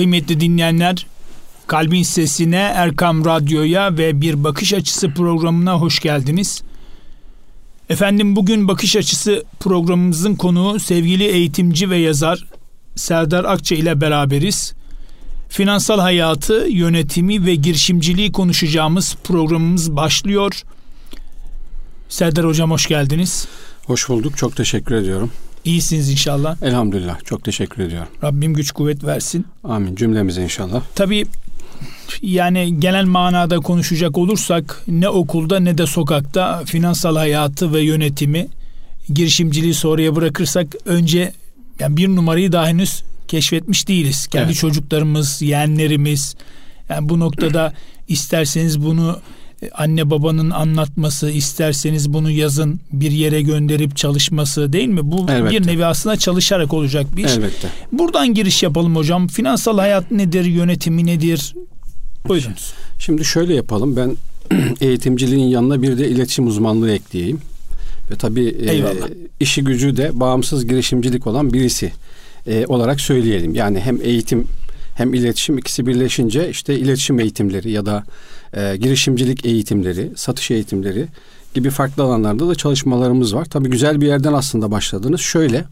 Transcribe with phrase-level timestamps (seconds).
[0.00, 1.06] Kıymetli dinleyenler,
[1.66, 6.62] Kalbin Sesine, Erkam Radyo'ya ve Bir Bakış Açısı programına hoş geldiniz.
[7.90, 12.46] Efendim bugün Bakış Açısı programımızın konuğu sevgili eğitimci ve yazar
[12.96, 14.74] Serdar Akça ile beraberiz.
[15.48, 20.62] Finansal hayatı, yönetimi ve girişimciliği konuşacağımız programımız başlıyor.
[22.08, 23.48] Serdar Hocam hoş geldiniz.
[23.86, 24.36] Hoş bulduk.
[24.36, 25.30] Çok teşekkür ediyorum.
[25.64, 26.62] İyisiniz inşallah.
[26.62, 27.24] Elhamdülillah.
[27.24, 28.08] Çok teşekkür ediyorum.
[28.24, 29.46] Rabbim güç kuvvet versin.
[29.64, 29.96] Amin.
[29.96, 30.82] Cümlemize inşallah.
[30.94, 31.26] Tabii
[32.22, 38.48] yani genel manada konuşacak olursak ne okulda ne de sokakta finansal hayatı ve yönetimi
[39.14, 41.32] girişimciliği sonraya bırakırsak önce
[41.78, 44.26] yani bir numarayı daha henüz keşfetmiş değiliz.
[44.26, 44.56] Kendi evet.
[44.56, 46.34] çocuklarımız, yeğenlerimiz
[46.88, 47.72] yani bu noktada
[48.08, 49.20] isterseniz bunu
[49.74, 55.00] anne babanın anlatması, isterseniz bunu yazın bir yere gönderip çalışması değil mi?
[55.02, 55.50] Bu Elbette.
[55.50, 57.32] bir nevi aslında çalışarak olacak bir iş.
[57.32, 57.68] Elbette.
[57.92, 59.28] Buradan giriş yapalım hocam.
[59.28, 61.54] Finansal hayat nedir, yönetimi nedir?
[62.28, 62.52] Buyurun.
[62.98, 63.96] Şimdi şöyle yapalım.
[63.96, 64.16] Ben
[64.80, 67.40] eğitimciliğin yanına bir de iletişim uzmanlığı ekleyeyim.
[68.10, 68.84] Ve tabii e,
[69.40, 71.92] işi gücü de bağımsız girişimcilik olan birisi
[72.46, 73.54] e, olarak söyleyelim.
[73.54, 74.46] Yani hem eğitim
[74.94, 78.04] hem iletişim ikisi birleşince işte iletişim eğitimleri ya da
[78.54, 81.08] e, girişimcilik eğitimleri, satış eğitimleri
[81.54, 83.44] gibi farklı alanlarda da çalışmalarımız var.
[83.44, 85.20] Tabii güzel bir yerden aslında başladınız.
[85.20, 85.64] Şöyle,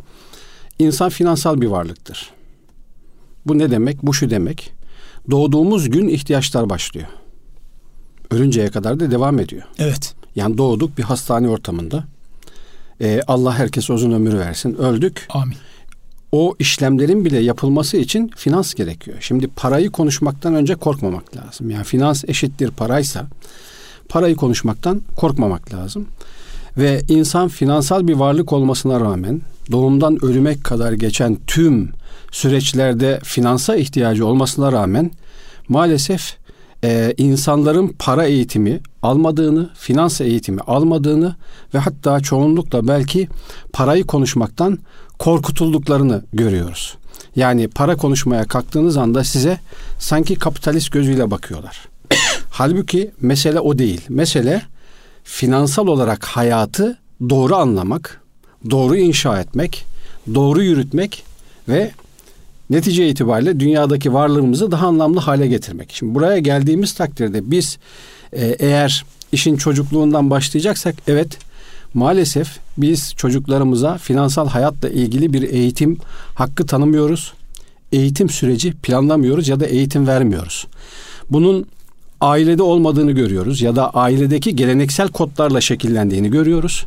[0.78, 2.30] insan finansal bir varlıktır.
[3.46, 4.02] Bu ne demek?
[4.02, 4.72] Bu şu demek.
[5.30, 7.06] Doğduğumuz gün ihtiyaçlar başlıyor.
[8.30, 9.62] Ölünceye kadar da devam ediyor.
[9.78, 10.14] Evet.
[10.36, 12.04] Yani doğduk bir hastane ortamında.
[13.00, 14.74] Ee, Allah herkese uzun ömür versin.
[14.74, 15.26] Öldük.
[15.30, 15.56] Amin
[16.32, 19.16] o işlemlerin bile yapılması için finans gerekiyor.
[19.20, 21.70] Şimdi parayı konuşmaktan önce korkmamak lazım.
[21.70, 23.26] Yani finans eşittir paraysa
[24.08, 26.06] parayı konuşmaktan korkmamak lazım.
[26.78, 29.40] Ve insan finansal bir varlık olmasına rağmen
[29.72, 31.92] doğumdan ölüme kadar geçen tüm
[32.32, 35.10] süreçlerde finansa ihtiyacı olmasına rağmen
[35.68, 36.36] maalesef
[36.84, 41.36] e, insanların para eğitimi almadığını, finans eğitimi almadığını
[41.74, 43.28] ve hatta çoğunlukla belki
[43.72, 44.78] parayı konuşmaktan
[45.18, 46.96] korkutulduklarını görüyoruz.
[47.36, 49.58] Yani para konuşmaya kalktığınız anda size
[49.98, 51.88] sanki kapitalist gözüyle bakıyorlar.
[52.50, 54.00] Halbuki mesele o değil.
[54.08, 54.62] Mesele
[55.24, 58.20] finansal olarak hayatı doğru anlamak,
[58.70, 59.84] doğru inşa etmek,
[60.34, 61.24] doğru yürütmek
[61.68, 61.90] ve
[62.70, 65.90] netice itibariyle dünyadaki varlığımızı daha anlamlı hale getirmek.
[65.92, 67.78] Şimdi buraya geldiğimiz takdirde biz
[68.32, 71.38] e, eğer işin çocukluğundan başlayacaksak evet
[71.94, 75.98] maalesef biz çocuklarımıza finansal hayatla ilgili bir eğitim
[76.34, 77.32] hakkı tanımıyoruz.
[77.92, 80.66] Eğitim süreci planlamıyoruz ya da eğitim vermiyoruz.
[81.30, 81.66] Bunun
[82.20, 86.86] ailede olmadığını görüyoruz ya da ailedeki geleneksel kodlarla şekillendiğini görüyoruz.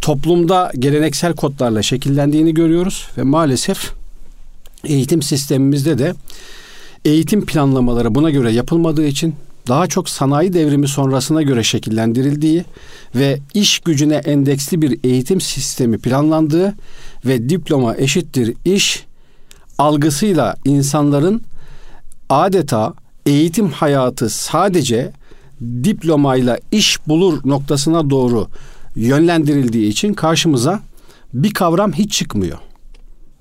[0.00, 3.92] Toplumda geleneksel kodlarla şekillendiğini görüyoruz ve maalesef
[4.84, 6.14] eğitim sistemimizde de
[7.04, 9.34] eğitim planlamaları buna göre yapılmadığı için
[9.68, 12.64] daha çok sanayi devrimi sonrasına göre şekillendirildiği
[13.14, 16.74] ve iş gücüne endeksli bir eğitim sistemi planlandığı
[17.24, 19.06] ve diploma eşittir iş
[19.78, 21.42] algısıyla insanların
[22.28, 22.94] adeta
[23.26, 25.12] eğitim hayatı sadece
[25.60, 28.48] diplomayla iş bulur noktasına doğru
[28.96, 30.80] yönlendirildiği için karşımıza
[31.34, 32.58] bir kavram hiç çıkmıyor.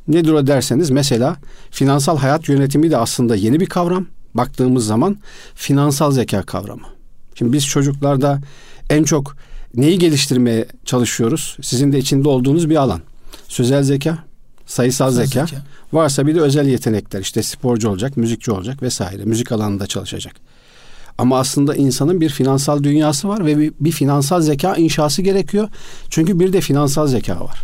[0.07, 1.35] Nedir o derseniz mesela
[1.71, 4.05] finansal hayat yönetimi de aslında yeni bir kavram
[4.37, 5.17] baktığımız zaman
[5.55, 6.87] finansal zeka kavramı.
[7.35, 8.41] Şimdi biz çocuklarda
[8.89, 9.35] en çok
[9.75, 11.57] neyi geliştirmeye çalışıyoruz?
[11.61, 13.01] Sizin de içinde olduğunuz bir alan.
[13.47, 14.17] Sözel zeka,
[14.65, 15.45] sayısal zeka.
[15.45, 15.63] zeka.
[15.93, 17.21] Varsa bir de özel yetenekler.
[17.21, 19.23] İşte sporcu olacak, müzikçi olacak vesaire.
[19.23, 20.35] Müzik alanında çalışacak.
[21.17, 25.69] Ama aslında insanın bir finansal dünyası var ve bir, bir finansal zeka inşası gerekiyor.
[26.09, 27.63] Çünkü bir de finansal zeka var.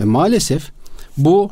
[0.00, 0.70] Ve maalesef
[1.16, 1.50] bu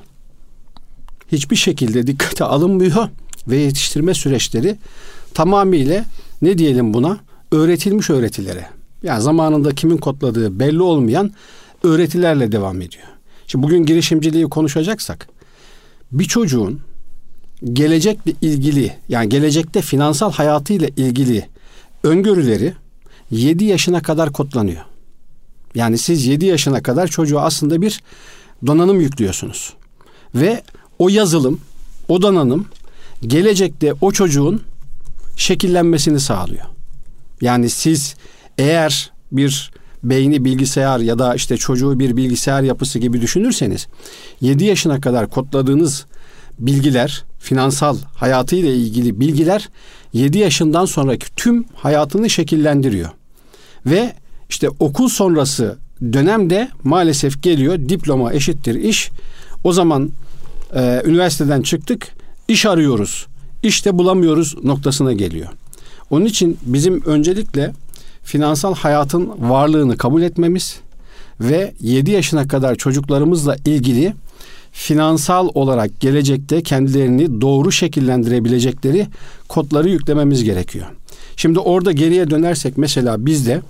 [1.33, 3.09] hiçbir şekilde dikkate alınmıyor
[3.49, 4.77] ve yetiştirme süreçleri
[5.35, 6.05] tamamıyla
[6.43, 7.19] ne diyelim buna
[7.53, 8.67] öğretilmiş öğretilere.
[9.03, 11.33] Yani zamanında kimin kodladığı belli olmayan
[11.83, 13.05] öğretilerle devam ediyor.
[13.47, 15.29] Şimdi bugün girişimciliği konuşacaksak
[16.13, 16.81] bir çocuğun
[17.73, 21.49] gelecekle ilgili yani gelecekte finansal hayatıyla ilgili
[22.03, 22.73] öngörüleri
[23.31, 24.83] 7 yaşına kadar kodlanıyor.
[25.75, 28.03] Yani siz 7 yaşına kadar çocuğa aslında bir
[28.67, 29.75] donanım yüklüyorsunuz.
[30.35, 30.63] Ve
[30.99, 31.61] o yazılım,
[32.09, 32.67] o donanım
[33.27, 34.63] gelecekte o çocuğun
[35.37, 36.65] şekillenmesini sağlıyor.
[37.41, 38.15] Yani siz
[38.59, 39.71] eğer bir
[40.03, 43.87] beyni bilgisayar ya da işte çocuğu bir bilgisayar yapısı gibi düşünürseniz
[44.41, 46.07] 7 yaşına kadar kodladığınız
[46.59, 49.69] bilgiler, finansal hayatıyla ilgili bilgiler
[50.13, 53.11] 7 yaşından sonraki tüm hayatını şekillendiriyor.
[53.87, 54.13] Ve
[54.49, 55.79] işte okul sonrası
[56.13, 59.11] dönemde maalesef geliyor diploma eşittir iş.
[59.65, 60.11] O zaman
[60.75, 62.09] e, üniversiteden çıktık,
[62.49, 63.27] iş arıyoruz.
[63.63, 65.49] işte bulamıyoruz noktasına geliyor.
[66.11, 67.73] Onun için bizim öncelikle
[68.23, 70.81] finansal hayatın varlığını kabul etmemiz
[71.41, 74.15] ve 7 yaşına kadar çocuklarımızla ilgili
[74.73, 79.07] finansal olarak gelecekte kendilerini doğru şekillendirebilecekleri
[79.49, 80.87] kodları yüklememiz gerekiyor.
[81.37, 83.61] Şimdi orada geriye dönersek mesela bizde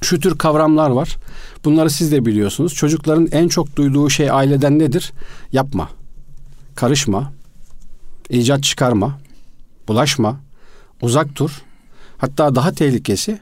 [0.00, 1.16] şu tür kavramlar var.
[1.64, 2.74] Bunları siz de biliyorsunuz.
[2.74, 5.12] Çocukların en çok duyduğu şey aileden nedir?
[5.52, 5.88] Yapma,
[6.74, 7.32] karışma,
[8.30, 9.18] icat çıkarma,
[9.88, 10.40] bulaşma,
[11.02, 11.62] uzak dur.
[12.18, 13.38] Hatta daha tehlikesi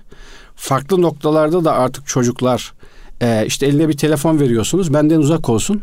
[0.57, 2.73] farklı noktalarda da artık çocuklar
[3.21, 5.83] e, işte eline bir telefon veriyorsunuz benden uzak olsun.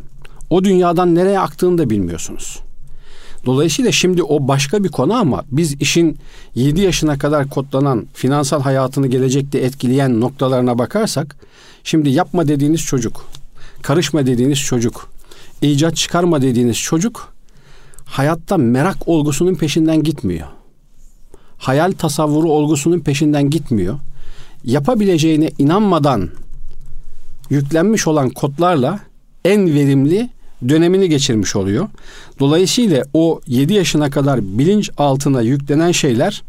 [0.49, 2.59] O dünyadan nereye aktığını da bilmiyorsunuz.
[3.45, 6.17] Dolayısıyla şimdi o başka bir konu ama biz işin
[6.55, 11.35] 7 yaşına kadar kodlanan finansal hayatını gelecekte etkileyen noktalarına bakarsak
[11.83, 13.25] şimdi yapma dediğiniz çocuk,
[13.81, 15.09] karışma dediğiniz çocuk,
[15.61, 17.33] icat çıkarma dediğiniz çocuk
[18.07, 20.47] hayatta merak olgusunun peşinden gitmiyor.
[21.57, 23.99] Hayal tasavvuru olgusunun peşinden gitmiyor.
[24.63, 26.29] Yapabileceğine inanmadan
[27.49, 28.99] yüklenmiş olan kodlarla
[29.45, 30.29] en verimli
[30.69, 31.87] dönemini geçirmiş oluyor.
[32.39, 36.43] Dolayısıyla o 7 yaşına kadar bilinç altına yüklenen şeyler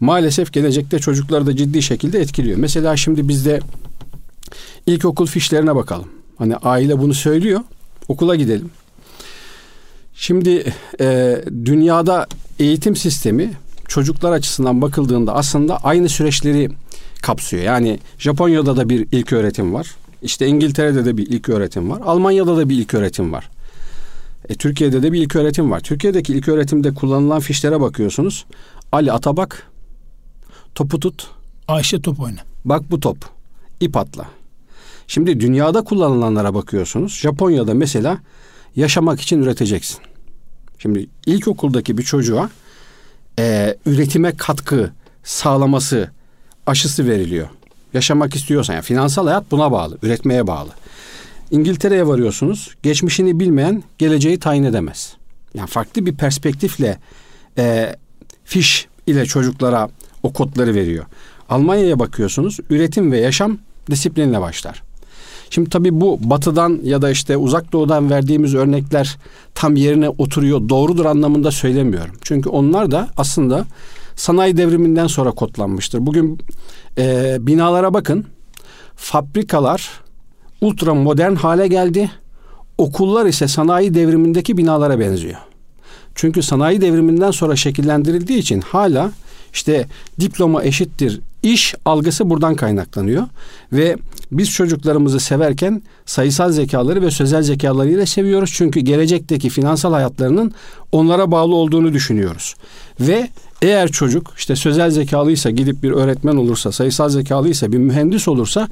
[0.00, 2.58] maalesef gelecekte çocukları da ciddi şekilde etkiliyor.
[2.58, 3.60] Mesela şimdi bizde
[4.86, 6.08] ilkokul fişlerine bakalım.
[6.38, 7.60] Hani aile bunu söylüyor.
[8.08, 8.70] Okula gidelim.
[10.14, 12.26] Şimdi e, dünyada
[12.58, 13.52] eğitim sistemi
[13.88, 16.70] çocuklar açısından bakıldığında aslında aynı süreçleri
[17.22, 17.62] kapsıyor.
[17.62, 19.96] Yani Japonya'da da bir ilk öğretim var.
[20.22, 22.00] İşte İngiltere'de de bir ilk öğretim var.
[22.04, 23.50] Almanya'da da bir ilk öğretim var.
[24.48, 25.80] E, Türkiye'de de bir ilk öğretim var.
[25.80, 28.46] Türkiye'deki ilk öğretimde kullanılan fişlere bakıyorsunuz.
[28.92, 29.70] Ali Atabak,
[30.74, 31.26] topu tut.
[31.68, 32.40] Ayşe top oyna.
[32.64, 33.16] Bak bu top.
[33.80, 34.24] İp atla.
[35.06, 37.18] Şimdi dünyada kullanılanlara bakıyorsunuz.
[37.18, 38.18] Japonya'da mesela
[38.76, 39.98] yaşamak için üreteceksin.
[40.78, 42.50] Şimdi ilkokuldaki bir çocuğa
[43.38, 44.90] e, üretime katkı
[45.24, 46.10] sağlaması
[46.66, 47.48] aşısı veriliyor.
[47.94, 50.70] Yaşamak istiyorsan yani finansal hayat buna bağlı, üretmeye bağlı.
[51.50, 52.74] İngiltere'ye varıyorsunuz.
[52.82, 55.16] Geçmişini bilmeyen geleceği tayin edemez.
[55.54, 56.98] Yani farklı bir perspektifle
[57.58, 57.96] e,
[58.44, 59.88] fiş ile çocuklara
[60.22, 61.04] o kodları veriyor.
[61.48, 62.58] Almanya'ya bakıyorsunuz.
[62.70, 63.58] Üretim ve yaşam
[63.90, 64.82] disiplinle başlar.
[65.50, 69.18] Şimdi tabii bu batıdan ya da işte uzak doğudan verdiğimiz örnekler
[69.54, 72.14] tam yerine oturuyor, doğrudur anlamında söylemiyorum.
[72.22, 73.64] Çünkü onlar da aslında
[74.16, 76.06] sanayi devriminden sonra kodlanmıştır.
[76.06, 76.38] Bugün
[76.98, 78.26] e, binalara bakın.
[78.96, 79.90] Fabrikalar
[80.60, 82.10] ultra modern hale geldi.
[82.78, 85.38] Okullar ise sanayi devrimindeki binalara benziyor.
[86.14, 89.12] Çünkü sanayi devriminden sonra şekillendirildiği için hala
[89.52, 89.86] işte
[90.20, 93.26] diploma eşittir iş algısı buradan kaynaklanıyor.
[93.72, 93.96] Ve
[94.32, 98.50] biz çocuklarımızı severken sayısal zekaları ve sözel zekaları ile seviyoruz.
[98.54, 100.52] Çünkü gelecekteki finansal hayatlarının
[100.92, 102.54] onlara bağlı olduğunu düşünüyoruz.
[103.00, 103.28] Ve
[103.62, 108.68] eğer çocuk işte sözel zekalıysa gidip bir öğretmen olursa, sayısal zekalıysa bir mühendis olursa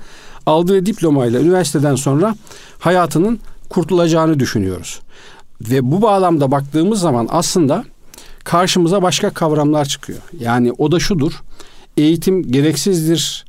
[0.46, 2.34] aldığı diplomayla üniversiteden sonra
[2.78, 5.00] hayatının kurtulacağını düşünüyoruz.
[5.60, 7.84] Ve bu bağlamda baktığımız zaman aslında
[8.44, 10.18] karşımıza başka kavramlar çıkıyor.
[10.40, 11.32] Yani o da şudur.
[11.98, 13.44] Eğitim gereksizdir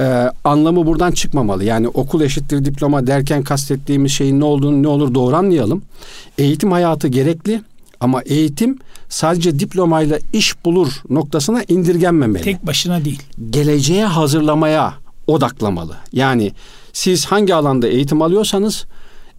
[0.00, 0.04] e,
[0.44, 1.64] anlamı buradan çıkmamalı.
[1.64, 5.82] Yani okul eşittir diploma derken kastettiğimiz şeyin ne olduğunu ne olur doğru anlayalım.
[6.38, 7.62] Eğitim hayatı gerekli
[8.00, 8.78] ama eğitim
[9.08, 12.44] sadece diplomayla iş bulur noktasına indirgenmemeli.
[12.44, 13.22] Tek başına değil.
[13.50, 14.94] Geleceğe hazırlamaya
[15.26, 15.96] odaklamalı.
[16.12, 16.52] Yani
[16.92, 18.84] siz hangi alanda eğitim alıyorsanız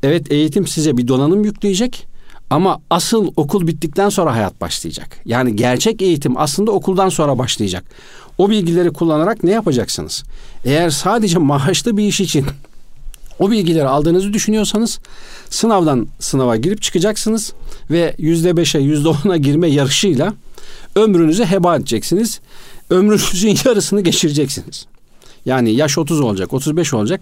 [0.04, 2.08] evet eğitim size bir donanım yükleyecek
[2.50, 5.22] ama asıl okul bittikten sonra hayat başlayacak.
[5.26, 7.84] Yani gerçek eğitim aslında okuldan sonra başlayacak.
[8.38, 10.24] O bilgileri kullanarak ne yapacaksınız?
[10.66, 12.46] Eğer sadece maaşlı bir iş için
[13.40, 15.00] o bilgileri aldığınızı düşünüyorsanız
[15.50, 17.54] sınavdan sınava girip çıkacaksınız
[17.92, 20.34] ve yüzde beşe yüzde ona girme yarışıyla
[20.96, 22.40] ömrünüzü heba edeceksiniz.
[22.90, 24.86] Ömrünüzün yarısını geçireceksiniz.
[25.46, 27.22] Yani yaş 30 olacak, 35 olacak.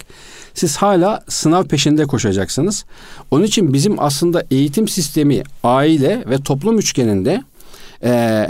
[0.53, 2.86] Siz hala sınav peşinde koşacaksınız.
[3.31, 7.43] Onun için bizim aslında eğitim sistemi, aile ve toplum üçgeninde
[8.03, 8.48] e,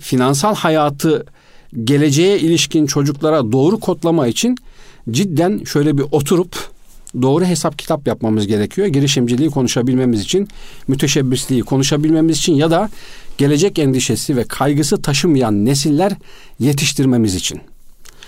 [0.00, 1.26] finansal hayatı
[1.84, 4.56] geleceğe ilişkin çocuklara doğru kodlama için
[5.10, 6.70] cidden şöyle bir oturup
[7.22, 8.86] doğru hesap kitap yapmamız gerekiyor.
[8.86, 10.48] Girişimciliği konuşabilmemiz için,
[10.88, 12.90] müteşebbisliği konuşabilmemiz için ya da
[13.38, 16.12] gelecek endişesi ve kaygısı taşımayan nesiller
[16.58, 17.60] yetiştirmemiz için.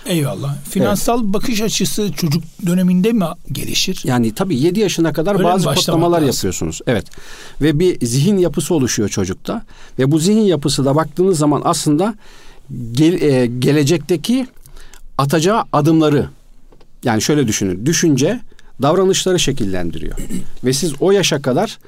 [0.05, 0.55] Eyvallah.
[0.69, 1.33] Finansal evet.
[1.33, 4.01] bakış açısı çocuk döneminde mi gelişir?
[4.03, 6.27] Yani tabii 7 yaşına kadar Öyle bazı kodlamalar lazım.
[6.27, 6.81] yapıyorsunuz.
[6.87, 7.05] Evet.
[7.61, 9.65] Ve bir zihin yapısı oluşuyor çocukta.
[9.99, 12.15] Ve bu zihin yapısı da baktığınız zaman aslında
[12.91, 14.47] gel, e, gelecekteki
[15.17, 16.29] atacağı adımları
[17.03, 17.85] yani şöyle düşünün.
[17.85, 18.39] Düşünce
[18.81, 20.17] davranışları şekillendiriyor.
[20.63, 21.79] Ve siz o yaşa kadar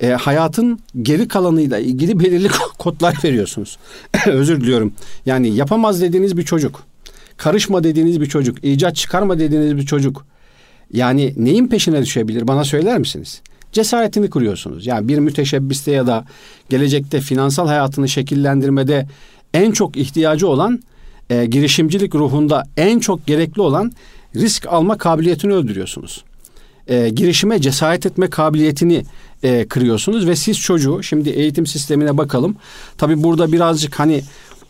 [0.00, 2.48] e, hayatın geri kalanıyla ilgili belirli
[2.78, 3.78] kodlar veriyorsunuz.
[4.26, 4.92] Özür diliyorum.
[5.26, 6.82] Yani yapamaz dediğiniz bir çocuk,
[7.36, 10.26] karışma dediğiniz bir çocuk, icat çıkarma dediğiniz bir çocuk.
[10.92, 13.42] Yani neyin peşine düşebilir bana söyler misiniz?
[13.72, 14.86] Cesaretini kuruyorsunuz.
[14.86, 16.24] Yani bir müteşebbiste ya da
[16.70, 19.06] gelecekte finansal hayatını şekillendirmede
[19.54, 20.82] en çok ihtiyacı olan
[21.30, 23.92] e, girişimcilik ruhunda en çok gerekli olan
[24.36, 26.24] risk alma kabiliyetini öldürüyorsunuz.
[26.88, 29.04] E, girişime cesaret etme kabiliyetini
[29.42, 32.56] e, kırıyorsunuz ve siz çocuğu şimdi eğitim sistemine bakalım.
[32.98, 34.22] Tabi burada birazcık hani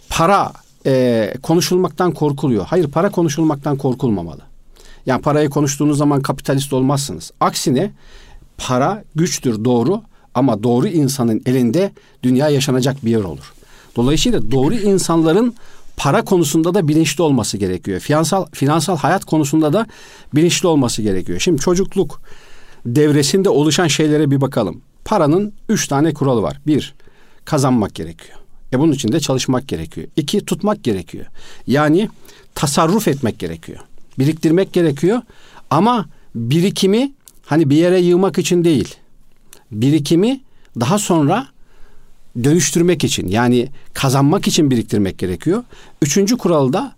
[0.08, 0.52] para
[0.86, 2.66] e, konuşulmaktan korkuluyor.
[2.66, 4.40] Hayır para konuşulmaktan korkulmamalı.
[5.06, 7.30] Yani parayı konuştuğunuz zaman kapitalist olmazsınız.
[7.40, 7.90] Aksine
[8.58, 10.02] para güçtür doğru
[10.34, 13.53] ama doğru insanın elinde dünya yaşanacak bir yer olur.
[13.96, 15.54] Dolayısıyla doğru insanların
[15.96, 18.00] para konusunda da bilinçli olması gerekiyor.
[18.00, 19.86] Finansal finansal hayat konusunda da
[20.34, 21.40] bilinçli olması gerekiyor.
[21.40, 22.20] Şimdi çocukluk
[22.86, 24.80] devresinde oluşan şeylere bir bakalım.
[25.04, 26.60] Paranın üç tane kuralı var.
[26.66, 26.94] Bir,
[27.44, 28.38] kazanmak gerekiyor.
[28.72, 30.08] E bunun için de çalışmak gerekiyor.
[30.16, 31.26] İki, tutmak gerekiyor.
[31.66, 32.08] Yani
[32.54, 33.78] tasarruf etmek gerekiyor.
[34.18, 35.22] Biriktirmek gerekiyor.
[35.70, 37.12] Ama birikimi
[37.46, 38.94] hani bir yere yığmak için değil.
[39.70, 40.40] Birikimi
[40.80, 41.46] daha sonra
[42.44, 45.64] dönüştürmek için yani kazanmak için biriktirmek gerekiyor.
[46.02, 46.94] Üçüncü kuralı da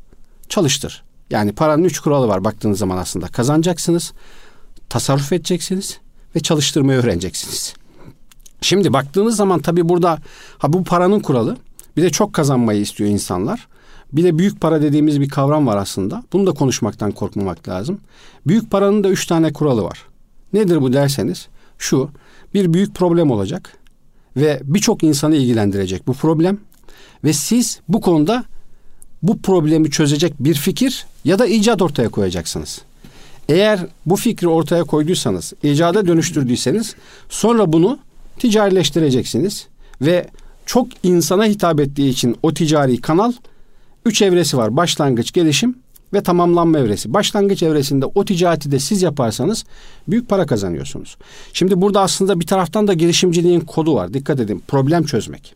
[0.48, 1.02] çalıştır.
[1.30, 3.26] Yani paranın üç kuralı var baktığınız zaman aslında.
[3.28, 4.12] Kazanacaksınız,
[4.88, 5.98] tasarruf edeceksiniz
[6.36, 7.74] ve çalıştırmayı öğreneceksiniz.
[8.60, 10.18] Şimdi baktığınız zaman tabii burada
[10.58, 11.56] ha bu paranın kuralı.
[11.96, 13.68] Bir de çok kazanmayı istiyor insanlar.
[14.12, 16.24] Bir de büyük para dediğimiz bir kavram var aslında.
[16.32, 18.00] Bunu da konuşmaktan korkmamak lazım.
[18.46, 20.02] Büyük paranın da üç tane kuralı var.
[20.52, 22.10] Nedir bu derseniz şu
[22.54, 23.72] bir büyük problem olacak
[24.36, 26.58] ve birçok insanı ilgilendirecek bu problem
[27.24, 28.44] ve siz bu konuda
[29.22, 32.82] bu problemi çözecek bir fikir ya da icat ortaya koyacaksınız.
[33.48, 36.94] Eğer bu fikri ortaya koyduysanız, icada dönüştürdüyseniz
[37.28, 37.98] sonra bunu
[38.38, 39.66] ticarileştireceksiniz
[40.00, 40.26] ve
[40.66, 43.32] çok insana hitap ettiği için o ticari kanal
[44.04, 44.76] üç evresi var.
[44.76, 45.78] Başlangıç, gelişim
[46.16, 47.14] ve tamamlanma evresi.
[47.14, 49.64] Başlangıç evresinde o ticareti de siz yaparsanız
[50.08, 51.16] büyük para kazanıyorsunuz.
[51.52, 54.14] Şimdi burada aslında bir taraftan da girişimciliğin kodu var.
[54.14, 54.62] Dikkat edin.
[54.68, 55.54] Problem çözmek.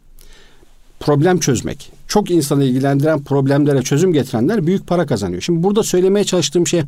[1.00, 1.92] Problem çözmek.
[2.08, 5.42] Çok insanı ilgilendiren problemlere çözüm getirenler büyük para kazanıyor.
[5.42, 6.82] Şimdi burada söylemeye çalıştığım şey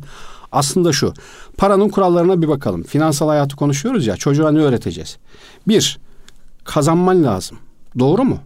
[0.51, 1.13] aslında şu.
[1.57, 2.83] Paranın kurallarına bir bakalım.
[2.83, 4.17] Finansal hayatı konuşuyoruz ya.
[4.17, 5.17] Çocuğa ne öğreteceğiz?
[5.67, 5.99] Bir,
[6.63, 7.57] kazanman lazım.
[7.99, 8.39] Doğru mu?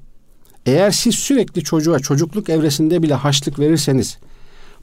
[0.66, 4.18] Eğer siz sürekli çocuğa çocukluk evresinde bile haçlık verirseniz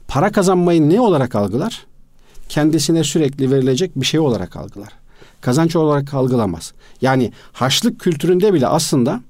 [0.07, 1.85] para kazanmayı ne olarak algılar?
[2.49, 4.89] Kendisine sürekli verilecek bir şey olarak algılar.
[5.41, 6.73] Kazanç olarak algılamaz.
[7.01, 9.21] Yani haçlık kültüründe bile aslında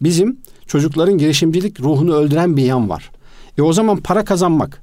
[0.00, 3.10] bizim çocukların girişimcilik ruhunu öldüren bir yan var.
[3.58, 4.82] E o zaman para kazanmak.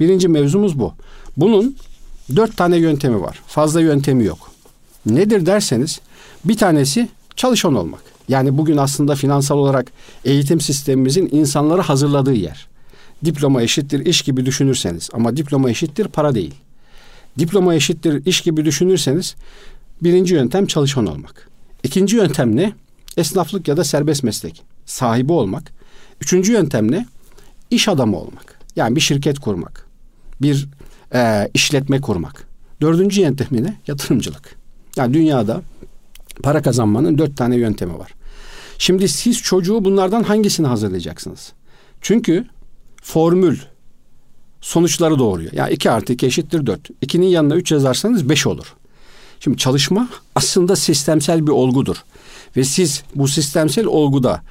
[0.00, 0.92] Birinci mevzumuz bu.
[1.36, 1.76] Bunun
[2.36, 3.40] dört tane yöntemi var.
[3.46, 4.50] Fazla yöntemi yok.
[5.06, 6.00] Nedir derseniz
[6.44, 8.02] bir tanesi çalışan olmak.
[8.28, 9.92] Yani bugün aslında finansal olarak
[10.24, 12.68] eğitim sistemimizin insanları hazırladığı yer.
[13.24, 16.54] Diploma eşittir iş gibi düşünürseniz ama diploma eşittir para değil.
[17.38, 19.36] Diploma eşittir iş gibi düşünürseniz
[20.02, 21.48] birinci yöntem çalışan olmak.
[21.82, 22.72] İkinci yöntem ne?
[23.16, 25.72] Esnaflık ya da serbest meslek sahibi olmak.
[26.20, 27.06] Üçüncü yöntem ne?
[27.70, 28.58] İş adamı olmak.
[28.76, 29.86] Yani bir şirket kurmak.
[30.42, 30.68] Bir
[31.14, 32.46] e, işletme kurmak.
[32.80, 33.76] Dördüncü yöntemi ne?
[33.86, 34.56] Yatırımcılık.
[34.96, 35.62] Yani dünyada
[36.42, 38.14] para kazanmanın dört tane yöntemi var.
[38.78, 41.52] Şimdi siz çocuğu bunlardan hangisini hazırlayacaksınız?
[42.00, 42.46] Çünkü
[43.02, 43.58] formül
[44.60, 45.52] sonuçları doğuruyor.
[45.52, 46.90] Yani 2 artı 2 eşittir 4.
[46.90, 48.74] 2'nin yanına 3 yazarsanız 5 olur.
[49.40, 51.96] Şimdi çalışma aslında sistemsel bir olgudur.
[52.56, 54.42] Ve siz bu sistemsel olguda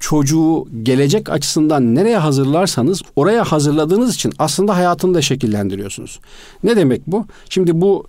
[0.00, 6.20] çocuğu gelecek açısından nereye hazırlarsanız oraya hazırladığınız için aslında hayatını da şekillendiriyorsunuz.
[6.62, 7.26] Ne demek bu?
[7.48, 8.06] Şimdi bu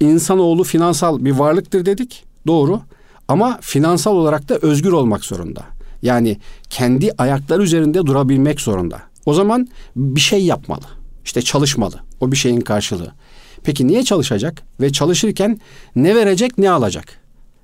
[0.00, 2.24] insanoğlu finansal bir varlıktır dedik.
[2.46, 2.80] Doğru.
[3.28, 5.62] Ama finansal olarak da özgür olmak zorunda.
[6.02, 6.36] Yani
[6.70, 9.02] kendi ayakları üzerinde durabilmek zorunda.
[9.26, 10.84] O zaman bir şey yapmalı.
[11.24, 11.96] İşte çalışmalı.
[12.20, 13.12] O bir şeyin karşılığı.
[13.62, 14.62] Peki niye çalışacak?
[14.80, 15.60] Ve çalışırken
[15.96, 17.04] ne verecek ne alacak?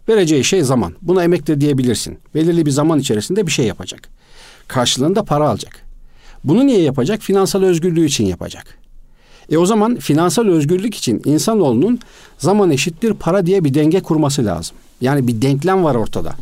[0.08, 0.94] Vereceği şey zaman.
[1.02, 2.18] Buna emek de diyebilirsin.
[2.34, 4.08] Belirli bir zaman içerisinde bir şey yapacak.
[4.68, 5.88] Karşılığında para alacak.
[6.44, 7.22] Bunu niye yapacak?
[7.22, 8.78] Finansal özgürlüğü için yapacak.
[9.50, 12.00] E o zaman finansal özgürlük için insanoğlunun
[12.38, 14.76] zaman eşittir para diye bir denge kurması lazım.
[15.00, 16.34] Yani bir denklem var ortada.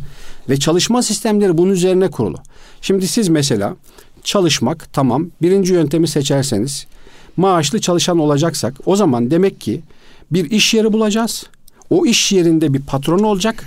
[0.48, 2.36] Ve çalışma sistemleri bunun üzerine kurulu.
[2.82, 3.76] Şimdi siz mesela
[4.24, 6.86] çalışmak tamam birinci yöntemi seçerseniz
[7.36, 9.82] maaşlı çalışan olacaksak o zaman demek ki
[10.30, 11.46] bir iş yeri bulacağız.
[11.90, 13.64] O iş yerinde bir patron olacak.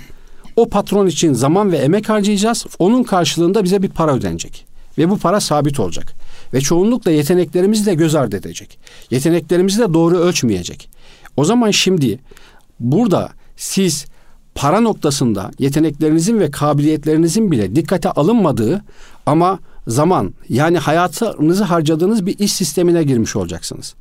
[0.56, 2.66] O patron için zaman ve emek harcayacağız.
[2.78, 4.66] Onun karşılığında bize bir para ödenecek.
[4.98, 6.12] Ve bu para sabit olacak.
[6.54, 8.78] Ve çoğunlukla yeteneklerimizi de göz ardı edecek.
[9.10, 10.90] Yeteneklerimizi de doğru ölçmeyecek.
[11.36, 12.18] O zaman şimdi
[12.80, 14.06] burada siz
[14.54, 18.84] para noktasında yeteneklerinizin ve kabiliyetlerinizin bile dikkate alınmadığı
[19.26, 23.94] ama zaman yani hayatınızı harcadığınız bir iş sistemine girmiş olacaksınız.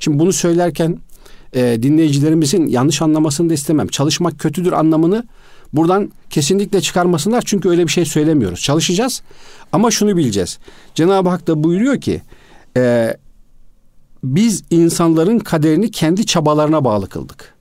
[0.00, 0.98] Şimdi bunu söylerken
[1.52, 3.88] e, dinleyicilerimizin yanlış anlamasını da istemem.
[3.88, 5.26] Çalışmak kötüdür anlamını
[5.72, 8.60] buradan kesinlikle çıkarmasınlar çünkü öyle bir şey söylemiyoruz.
[8.60, 9.22] Çalışacağız
[9.72, 10.58] ama şunu bileceğiz.
[10.94, 12.22] Cenab-ı Hak da buyuruyor ki
[12.76, 13.16] e,
[14.24, 17.55] biz insanların kaderini kendi çabalarına bağlı kıldık.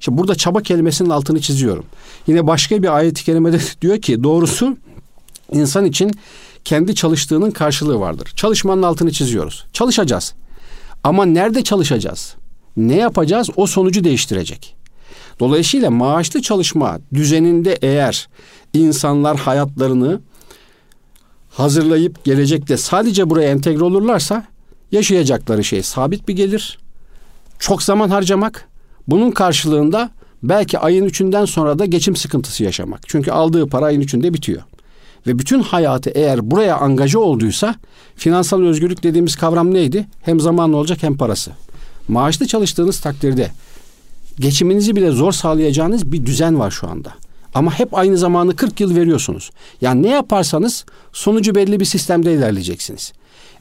[0.00, 1.84] Şimdi burada çaba kelimesinin altını çiziyorum.
[2.26, 4.76] Yine başka bir ayet-i kerimede diyor ki doğrusu
[5.52, 6.12] insan için
[6.64, 8.32] kendi çalıştığının karşılığı vardır.
[8.36, 9.64] Çalışmanın altını çiziyoruz.
[9.72, 10.34] Çalışacağız.
[11.04, 12.34] Ama nerede çalışacağız?
[12.76, 13.50] Ne yapacağız?
[13.56, 14.76] O sonucu değiştirecek.
[15.40, 18.28] Dolayısıyla maaşlı çalışma düzeninde eğer
[18.74, 20.20] insanlar hayatlarını
[21.50, 24.44] hazırlayıp gelecekte sadece buraya entegre olurlarsa
[24.92, 26.78] yaşayacakları şey sabit bir gelir.
[27.58, 28.68] Çok zaman harcamak.
[29.08, 30.10] Bunun karşılığında
[30.42, 33.00] belki ayın üçünden sonra da geçim sıkıntısı yaşamak.
[33.06, 34.62] Çünkü aldığı para ayın üçünde bitiyor.
[35.26, 37.74] Ve bütün hayatı eğer buraya angaja olduysa
[38.16, 40.06] finansal özgürlük dediğimiz kavram neydi?
[40.22, 41.50] Hem zamanlı olacak hem parası.
[42.08, 43.50] Maaşlı çalıştığınız takdirde
[44.38, 47.12] geçiminizi bile zor sağlayacağınız bir düzen var şu anda.
[47.56, 49.50] Ama hep aynı zamanı 40 yıl veriyorsunuz.
[49.80, 53.12] Yani ne yaparsanız sonucu belli bir sistemde ilerleyeceksiniz.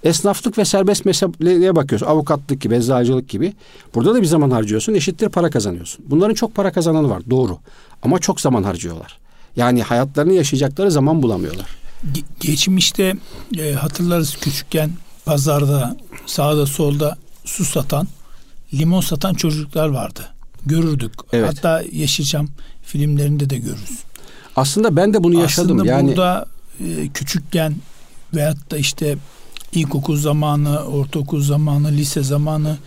[0.04, 2.08] Esnaflık ve serbest mesleğe bakıyoruz.
[2.08, 3.54] Avukatlık gibi, eczacılık gibi.
[3.96, 6.06] Burada da bir zaman harcıyorsun, eşittir para kazanıyorsun.
[6.10, 7.58] Bunların çok para kazananı var, doğru.
[8.04, 9.18] Ama çok zaman harcıyorlar.
[9.56, 11.68] Yani hayatlarını yaşayacakları zaman bulamıyorlar.
[12.14, 13.14] Ge- geçmişte
[13.60, 14.92] e, hatırlarız küçükken
[15.26, 18.08] pazarda sağda solda su satan,
[18.74, 20.36] limon satan çocuklar vardı.
[20.66, 21.14] Görürdük.
[21.34, 21.50] Evet.
[21.50, 22.48] Hatta Yeşilçam
[22.86, 24.00] filmlerinde de görürüz.
[24.56, 25.78] Aslında ben de bunu yaşadım.
[25.78, 26.46] Aslında yani burada
[26.80, 27.76] e, küçükken
[28.34, 29.18] veyahut da işte
[29.72, 32.78] ilkokul zamanı, ortaokul zamanı, lise zamanı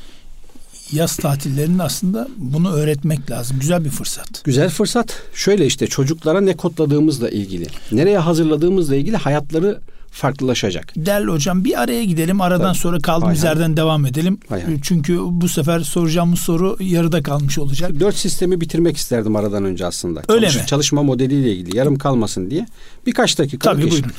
[0.93, 3.57] yaz tatillerinde aslında bunu öğretmek lazım.
[3.61, 4.45] Güzel bir fırsat.
[4.45, 5.23] Güzel fırsat.
[5.35, 10.93] Şöyle işte çocuklara ne kodladığımızla ilgili, nereye hazırladığımızla ilgili hayatları farklılaşacak.
[10.97, 12.41] Değerli hocam bir araya gidelim.
[12.41, 12.79] Aradan Tabii.
[12.79, 13.49] sonra kaldığımız Hay hay.
[13.59, 14.38] yerden devam edelim.
[14.49, 14.77] Hay hay.
[14.83, 18.01] Çünkü bu sefer soracağımız soru yarıda kalmış olacak.
[18.01, 20.23] Dört sistemi bitirmek isterdim aradan önce aslında.
[20.29, 20.66] Öyle Çalış- mi?
[20.66, 22.66] Çalışma modeliyle ilgili yarım kalmasın diye.
[23.07, 23.71] Birkaç dakika.
[23.73, 24.11] Tabii buyurun.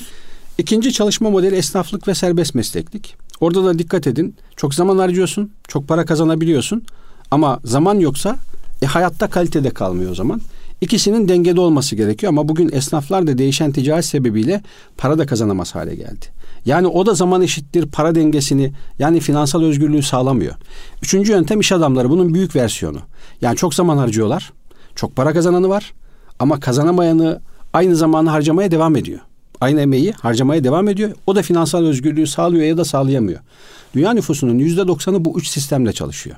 [0.58, 3.16] İkinci çalışma modeli esnaflık ve serbest mesleklik.
[3.40, 4.36] Orada da dikkat edin.
[4.58, 6.84] Çok zaman harcıyorsun, çok para kazanabiliyorsun.
[7.32, 8.36] Ama zaman yoksa
[8.82, 10.42] e, hayatta kalitede kalmıyor o zaman.
[10.82, 14.62] İkisinin dengede olması gerekiyor ama bugün esnaflar da değişen ticaret sebebiyle
[14.98, 16.26] para da kazanamaz hale geldi.
[16.66, 20.56] Yani o da zaman eşittir para dengesini yani finansal özgürlüğü sağlamıyor.
[21.04, 23.00] Üçüncü yöntem iş adamları bunun büyük versiyonu.
[23.42, 24.54] Yani çok zaman harcıyorlar.
[24.96, 25.94] Çok para kazananı var
[26.40, 27.42] ama kazanamayanı
[27.74, 29.20] aynı zamanı harcamaya devam ediyor.
[29.62, 31.12] Aynı emeği harcamaya devam ediyor.
[31.28, 33.40] O da finansal özgürlüğü sağlıyor ya da sağlayamıyor.
[33.94, 36.36] Dünya nüfusunun yüzde doksanı bu üç sistemle çalışıyor.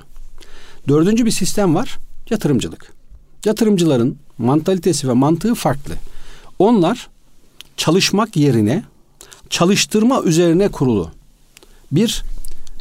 [0.88, 1.98] Dördüncü bir sistem var.
[2.30, 3.01] Yatırımcılık.
[3.44, 5.94] Yatırımcıların mantalitesi ve mantığı farklı.
[6.58, 7.08] Onlar
[7.76, 8.82] çalışmak yerine
[9.50, 11.10] çalıştırma üzerine kurulu
[11.92, 12.22] bir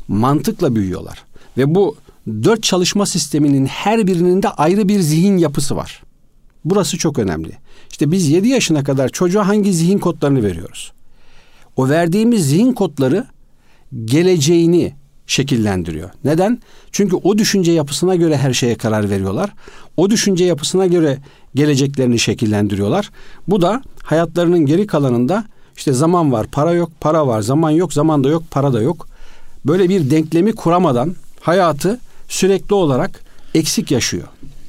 [0.07, 1.23] mantıkla büyüyorlar.
[1.57, 1.95] Ve bu
[2.27, 6.03] dört çalışma sisteminin her birinin de ayrı bir zihin yapısı var.
[6.65, 7.57] Burası çok önemli.
[7.91, 10.91] İşte biz 7 yaşına kadar çocuğa hangi zihin kodlarını veriyoruz?
[11.75, 13.27] O verdiğimiz zihin kodları
[14.05, 14.93] geleceğini
[15.31, 16.09] şekillendiriyor.
[16.23, 16.59] Neden?
[16.91, 19.53] Çünkü o düşünce yapısına göre her şeye karar veriyorlar.
[19.97, 21.17] O düşünce yapısına göre
[21.55, 23.11] geleceklerini şekillendiriyorlar.
[23.47, 25.45] Bu da hayatlarının geri kalanında
[25.77, 29.07] işte zaman var, para yok, para var, zaman yok, zaman da yok, para da yok.
[29.65, 34.27] Böyle bir denklemi kuramadan hayatı sürekli olarak eksik yaşıyor.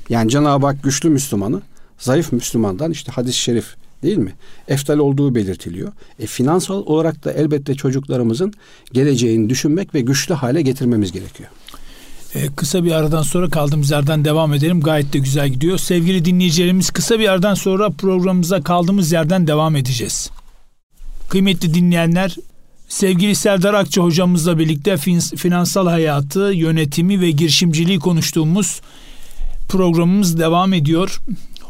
[0.08, 1.60] Yani Cenab-ı Hak güçlü Müslümanı
[1.98, 4.32] zayıf Müslümandan işte hadis-i şerif değil mi?
[4.68, 5.92] Eftal olduğu belirtiliyor.
[6.18, 8.52] E, finansal olarak da elbette çocuklarımızın
[8.92, 11.50] geleceğini düşünmek ve güçlü hale getirmemiz gerekiyor.
[12.34, 14.80] Ee, kısa bir aradan sonra kaldığımız yerden devam edelim.
[14.80, 15.78] Gayet de güzel gidiyor.
[15.78, 20.30] Sevgili dinleyicilerimiz kısa bir aradan sonra programımıza kaldığımız yerden devam edeceğiz.
[21.28, 22.36] Kıymetli dinleyenler,
[22.88, 28.80] sevgili Serdar Akça hocamızla birlikte fin- finansal hayatı, yönetimi ve girişimciliği konuştuğumuz
[29.68, 31.20] programımız devam ediyor.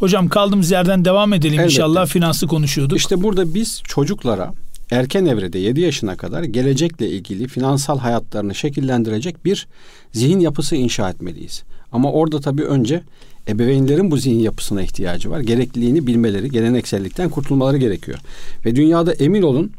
[0.02, 1.64] Hocam kaldığımız yerden devam edelim Elbette.
[1.64, 2.06] inşallah.
[2.06, 2.98] Finansı konuşuyorduk.
[2.98, 4.52] İşte burada biz çocuklara
[4.90, 9.66] erken evrede 7 yaşına kadar gelecekle ilgili finansal hayatlarını şekillendirecek bir
[10.12, 11.62] zihin yapısı inşa etmeliyiz.
[11.92, 13.02] Ama orada tabii önce
[13.48, 15.40] ebeveynlerin bu zihin yapısına ihtiyacı var.
[15.40, 18.18] Gerekliliğini bilmeleri, geleneksellikten kurtulmaları gerekiyor.
[18.64, 19.72] Ve dünyada emin olun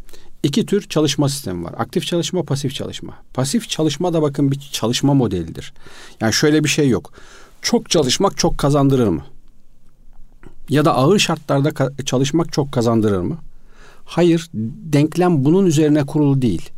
[0.44, 1.74] iki tür çalışma sistemi var.
[1.78, 3.14] Aktif çalışma, pasif çalışma.
[3.34, 5.74] Pasif çalışma da bakın bir çalışma modelidir.
[6.22, 7.14] Yani şöyle bir şey yok.
[7.62, 9.24] Çok çalışmak çok kazandırır mı?
[10.70, 11.72] Ya da ağır şartlarda
[12.06, 13.38] çalışmak çok kazandırır mı?
[14.06, 14.50] Hayır,
[14.94, 16.70] denklem bunun üzerine kurulu değil.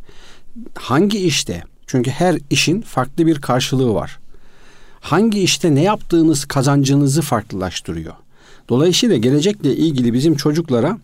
[0.74, 1.64] Hangi işte?
[1.86, 4.18] Çünkü her işin farklı bir karşılığı var.
[5.00, 8.14] Hangi işte ne yaptığınız kazancınızı farklılaştırıyor.
[8.68, 10.98] Dolayısıyla gelecekle ilgili bizim çocuklara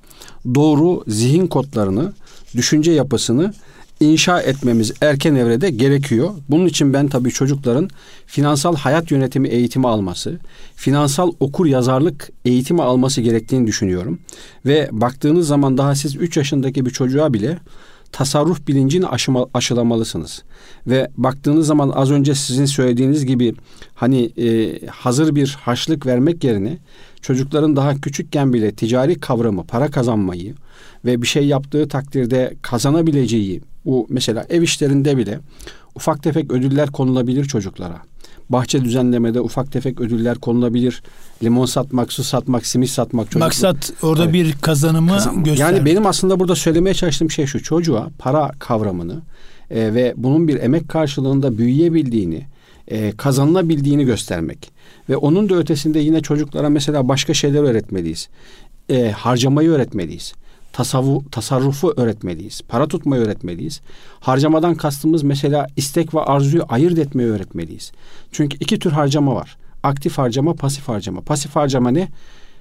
[0.54, 2.12] doğru zihin kodlarını,
[2.56, 3.54] düşünce yapısını
[4.00, 6.30] inşa etmemiz erken evrede gerekiyor.
[6.48, 7.90] Bunun için ben tabii çocukların
[8.26, 10.38] finansal hayat yönetimi eğitimi alması,
[10.76, 14.18] finansal okur yazarlık eğitimi alması gerektiğini düşünüyorum.
[14.66, 17.58] Ve baktığınız zaman daha siz 3 yaşındaki bir çocuğa bile
[18.12, 20.42] tasarruf bilincini aşıma, aşılamalısınız.
[20.86, 23.54] Ve baktığınız zaman az önce sizin söylediğiniz gibi
[23.94, 26.78] hani e, hazır bir harçlık vermek yerine
[27.22, 30.54] çocukların daha küçükken bile ticari kavramı, para kazanmayı
[31.04, 35.40] ve bir şey yaptığı takdirde kazanabileceği bu mesela ev işlerinde bile
[35.94, 38.02] ufak tefek ödüller konulabilir çocuklara.
[38.48, 41.02] Bahçe düzenlemede ufak tefek ödüller konulabilir.
[41.42, 43.26] Limon satmak, su satmak, simit satmak.
[43.26, 43.40] Çocuk...
[43.40, 44.34] Maksat orada evet.
[44.34, 45.44] bir kazanımı Kazan...
[45.44, 45.58] göstermek.
[45.58, 47.62] Yani benim aslında burada söylemeye çalıştığım şey şu.
[47.62, 49.22] Çocuğa para kavramını
[49.70, 52.46] e, ve bunun bir emek karşılığında büyüyebildiğini,
[52.88, 54.70] e, kazanılabildiğini göstermek.
[55.08, 58.28] Ve onun da ötesinde yine çocuklara mesela başka şeyler öğretmeliyiz.
[58.88, 60.34] E, harcamayı öğretmeliyiz
[60.72, 62.60] tasavvu, tasarrufu öğretmeliyiz.
[62.68, 63.80] Para tutmayı öğretmeliyiz.
[64.20, 67.92] Harcamadan kastımız mesela istek ve arzuyu ayırt etmeyi öğretmeliyiz.
[68.32, 69.56] Çünkü iki tür harcama var.
[69.82, 71.20] Aktif harcama, pasif harcama.
[71.20, 72.08] Pasif harcama ne?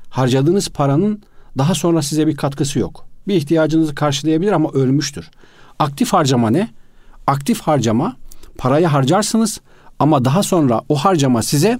[0.10, 1.21] Harcadığınız paranın
[1.58, 3.06] daha sonra size bir katkısı yok.
[3.28, 5.32] Bir ihtiyacınızı karşılayabilir ama ölmüştür.
[5.80, 6.67] Aktif harcama ne?
[7.28, 8.15] Aktif harcama
[8.58, 9.62] parayı harcarsınız
[10.00, 11.80] ama daha sonra o harcama size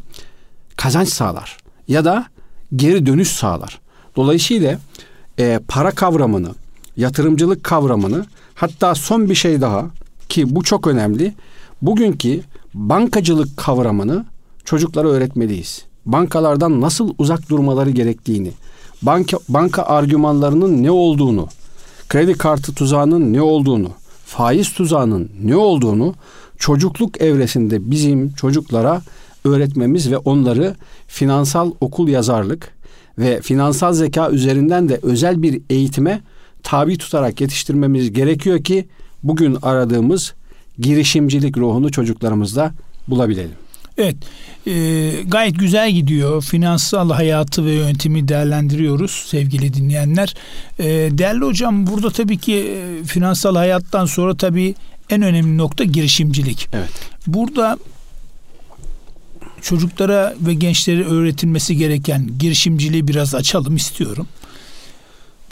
[0.78, 2.26] kazanç sağlar ya da
[2.76, 3.80] geri dönüş sağlar.
[4.15, 4.80] Dolayısıyla
[5.39, 6.52] e, para kavramını,
[6.98, 9.86] yatırımcılık kavramını hatta son bir şey daha
[10.30, 11.34] ki bu çok önemli.
[11.82, 12.41] Bugünkü
[12.74, 14.26] bankacılık kavramını
[14.65, 15.86] çocuklara öğretmeliyiz.
[16.06, 18.52] Bankalardan nasıl uzak durmaları gerektiğini,
[19.02, 21.48] banka, banka argümanlarının ne olduğunu,
[22.10, 23.89] kredi kartı tuzağının ne olduğunu,
[24.26, 26.15] faiz tuzağının ne olduğunu
[26.58, 29.02] çocukluk evresinde bizim çocuklara
[29.46, 30.76] öğretmemiz ve onları
[31.08, 32.74] finansal okul yazarlık,
[33.17, 36.21] ve finansal zeka üzerinden de özel bir eğitime
[36.63, 38.88] tabi tutarak yetiştirmemiz gerekiyor ki
[39.24, 40.34] bugün aradığımız
[40.80, 42.74] girişimcilik ruhunu çocuklarımızda
[43.08, 43.52] bulabilelim.
[43.97, 44.15] Evet,
[44.67, 44.71] e,
[45.28, 46.41] gayet güzel gidiyor.
[46.41, 50.36] Finansal hayatı ve yöntemi değerlendiriyoruz sevgili dinleyenler.
[50.80, 54.76] E, değerli hocam burada tabii ki e, finansal hayattan sonra tabii
[55.10, 56.67] en önemli nokta girişimcilik.
[56.74, 56.89] Evet.
[57.28, 57.78] Burada
[59.62, 64.28] çocuklara ve gençlere öğretilmesi gereken girişimciliği biraz açalım istiyorum.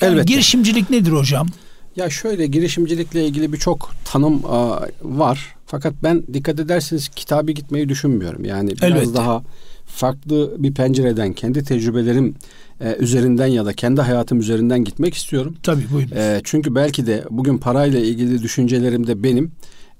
[0.01, 0.33] Yani Elbette.
[0.33, 1.47] Girişimcilik nedir hocam?
[1.95, 5.55] Ya şöyle girişimcilikle ilgili birçok tanım a, var.
[5.65, 8.45] Fakat ben dikkat ederseniz kitabı gitmeyi düşünmüyorum.
[8.45, 9.13] Yani biraz Elbette.
[9.13, 9.43] daha
[9.85, 12.35] farklı bir pencereden kendi tecrübelerim
[12.81, 15.57] e, üzerinden ya da kendi hayatım üzerinden gitmek istiyorum.
[15.63, 16.15] Tabii buyurun.
[16.15, 19.51] E, çünkü belki de bugün parayla ilgili düşüncelerim de benim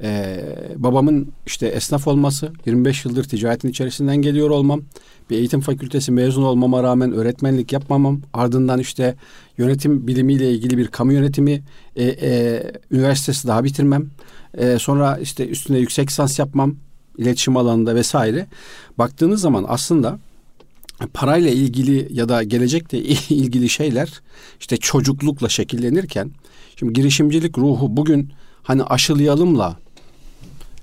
[0.02, 0.44] ee,
[0.76, 4.82] babamın işte esnaf olması, 25 yıldır ticaretin içerisinden geliyor olmam,
[5.30, 9.16] bir eğitim fakültesi mezun olmama rağmen öğretmenlik yapmamam, ardından işte
[9.58, 11.62] yönetim bilimiyle ilgili bir kamu yönetimi
[11.96, 14.10] e, e, üniversitesi daha bitirmem,
[14.58, 16.76] e, sonra işte üstüne yüksek lisans yapmam,
[17.18, 18.48] iletişim alanında vesaire.
[18.98, 20.20] Baktığınız zaman aslında
[21.14, 24.22] parayla ilgili ya da gelecekle ilgili şeyler
[24.60, 26.32] işte çocuklukla şekillenirken
[26.76, 28.32] şimdi girişimcilik ruhu bugün
[28.64, 29.78] hani aşılayalımla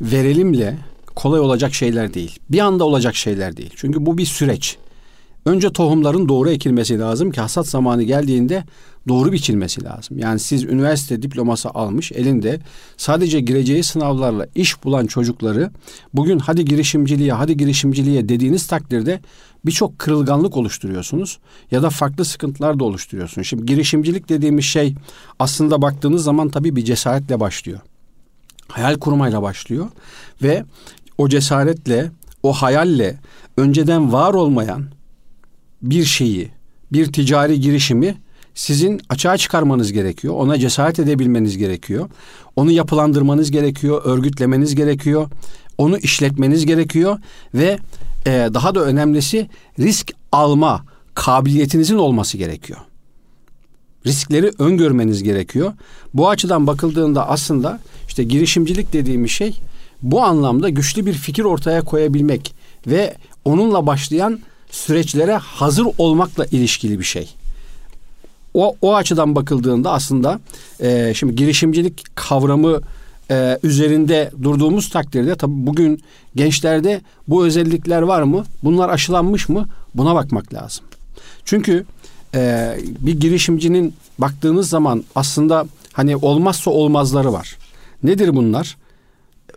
[0.01, 0.77] verelimle
[1.15, 2.39] kolay olacak şeyler değil.
[2.51, 3.71] Bir anda olacak şeyler değil.
[3.77, 4.77] Çünkü bu bir süreç.
[5.47, 8.65] Önce tohumların doğru ekilmesi lazım ki hasat zamanı geldiğinde
[9.09, 10.19] doğru biçilmesi lazım.
[10.19, 12.61] Yani siz üniversite diploması almış elinde
[12.97, 15.71] sadece gireceği sınavlarla iş bulan çocukları
[16.15, 19.21] bugün hadi girişimciliğe hadi girişimciliğe dediğiniz takdirde
[19.67, 21.39] birçok kırılganlık oluşturuyorsunuz
[21.71, 23.49] ya da farklı sıkıntılar da oluşturuyorsunuz.
[23.49, 24.95] Şimdi girişimcilik dediğimiz şey
[25.39, 27.81] aslında baktığınız zaman tabii bir cesaretle başlıyor
[28.69, 29.87] hayal kurmayla başlıyor
[30.43, 30.65] ve
[31.19, 32.11] o cesaretle,
[32.43, 33.17] o hayalle
[33.57, 34.85] önceden var olmayan
[35.83, 36.51] bir şeyi,
[36.93, 38.17] bir ticari girişimi
[38.55, 40.35] sizin açığa çıkarmanız gerekiyor.
[40.35, 42.09] Ona cesaret edebilmeniz gerekiyor.
[42.57, 45.29] Onu yapılandırmanız gerekiyor, örgütlemeniz gerekiyor.
[45.79, 47.19] Onu işletmeniz gerekiyor
[47.55, 47.79] ve
[48.27, 49.49] e, daha da önemlisi
[49.79, 52.79] risk alma kabiliyetinizin olması gerekiyor.
[54.07, 55.73] Riskleri öngörmeniz gerekiyor.
[56.15, 59.61] Bu açıdan bakıldığında aslında işte girişimcilik dediğimiz şey
[60.03, 62.55] bu anlamda güçlü bir fikir ortaya koyabilmek
[62.87, 63.15] ve
[63.45, 64.41] onunla başlayan
[64.71, 67.35] süreçlere hazır olmakla ilişkili bir şey.
[68.55, 70.41] O, o açıdan bakıldığında aslında
[70.81, 72.81] e, şimdi girişimcilik kavramı
[73.31, 76.03] e, üzerinde durduğumuz takdirde tabii bugün
[76.35, 78.45] gençlerde bu özellikler var mı?
[78.65, 79.69] Bunlar aşılanmış mı?
[79.95, 80.85] Buna bakmak lazım.
[81.45, 81.85] Çünkü
[82.37, 87.57] e, bir girişimcinin baktığınız zaman aslında hani olmazsa olmazları var.
[88.03, 88.77] Nedir bunlar?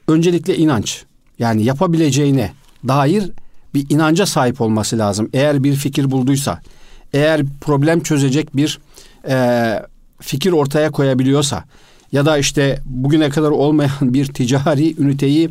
[0.07, 1.03] Öncelikle inanç.
[1.39, 2.51] Yani yapabileceğine
[2.87, 3.31] dair
[3.73, 5.29] bir inanca sahip olması lazım.
[5.33, 6.61] Eğer bir fikir bulduysa,
[7.13, 8.79] eğer problem çözecek bir
[9.27, 9.79] e,
[10.19, 11.63] fikir ortaya koyabiliyorsa
[12.11, 15.49] ya da işte bugüne kadar olmayan bir ticari üniteyi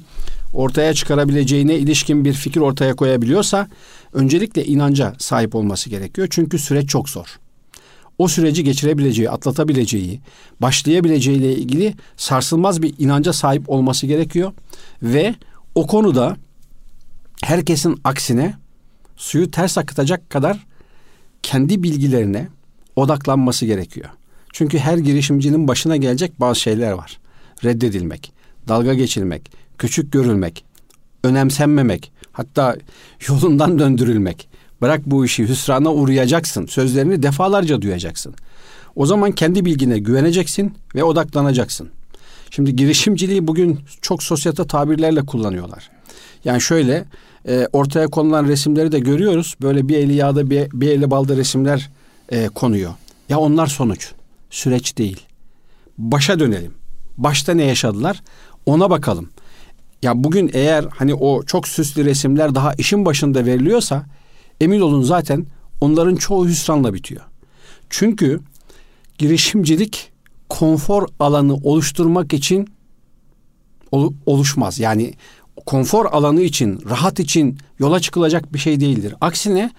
[0.55, 3.69] ortaya çıkarabileceğine ilişkin bir fikir ortaya koyabiliyorsa
[4.13, 6.29] öncelikle inanca sahip olması gerekiyor.
[6.31, 7.39] Çünkü süreç çok zor.
[8.19, 10.21] O süreci geçirebileceği, atlatabileceği,
[10.61, 14.53] başlayabileceği ile ilgili sarsılmaz bir inanca sahip olması gerekiyor
[15.03, 15.35] ve
[15.75, 16.37] o konuda
[17.43, 18.55] herkesin aksine
[19.17, 20.67] suyu ters akıtacak kadar
[21.43, 22.49] kendi bilgilerine
[22.97, 24.11] odaklanması gerekiyor.
[24.53, 27.19] Çünkü her girişimcinin başına gelecek bazı şeyler var.
[27.65, 28.33] Reddedilmek,
[28.69, 30.65] dalga geçilmek, küçük görülmek,
[31.25, 32.77] önemsenmemek, hatta
[33.29, 34.49] yolundan döndürülmek.
[34.81, 36.67] Bırak bu işi hüsrana uğrayacaksın.
[36.67, 38.35] Sözlerini defalarca duyacaksın.
[38.97, 41.89] O zaman kendi bilgine güveneceksin ve odaklanacaksın.
[42.51, 45.91] Şimdi girişimciliği bugün çok sosyete tabirlerle kullanıyorlar.
[46.45, 47.05] Yani şöyle
[47.49, 49.55] e, ortaya konulan resimleri de görüyoruz.
[49.63, 51.91] Böyle bir eli yağda bir, bir eli balda resimler
[52.29, 52.93] e, konuyor.
[53.29, 54.13] Ya onlar sonuç.
[54.51, 55.21] Süreç değil.
[55.99, 56.75] Başa dönelim.
[57.17, 58.23] Başta ne yaşadılar?
[58.67, 59.29] Ona bakalım.
[60.03, 64.07] Ya bugün eğer hani o çok süslü resimler daha işin başında veriliyorsa
[64.61, 65.47] emin olun zaten
[65.81, 67.23] onların çoğu hüsranla bitiyor.
[67.91, 68.41] Çünkü
[69.19, 70.11] girişimcilik
[70.49, 72.69] konfor alanı oluşturmak için
[74.27, 74.79] oluşmaz.
[74.79, 75.15] Yani
[75.67, 79.15] konfor alanı için, rahat için yola çıkılacak bir şey değildir.
[79.21, 79.71] Aksine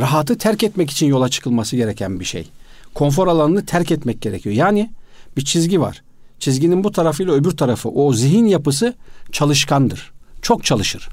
[0.00, 2.48] rahatı terk etmek için yola çıkılması gereken bir şey.
[2.94, 4.54] Konfor alanını terk etmek gerekiyor.
[4.54, 4.90] Yani
[5.36, 6.02] bir çizgi var.
[6.38, 8.94] Çizginin bu tarafıyla öbür tarafı o zihin yapısı
[9.32, 10.12] çalışkandır.
[10.42, 11.08] Çok çalışır.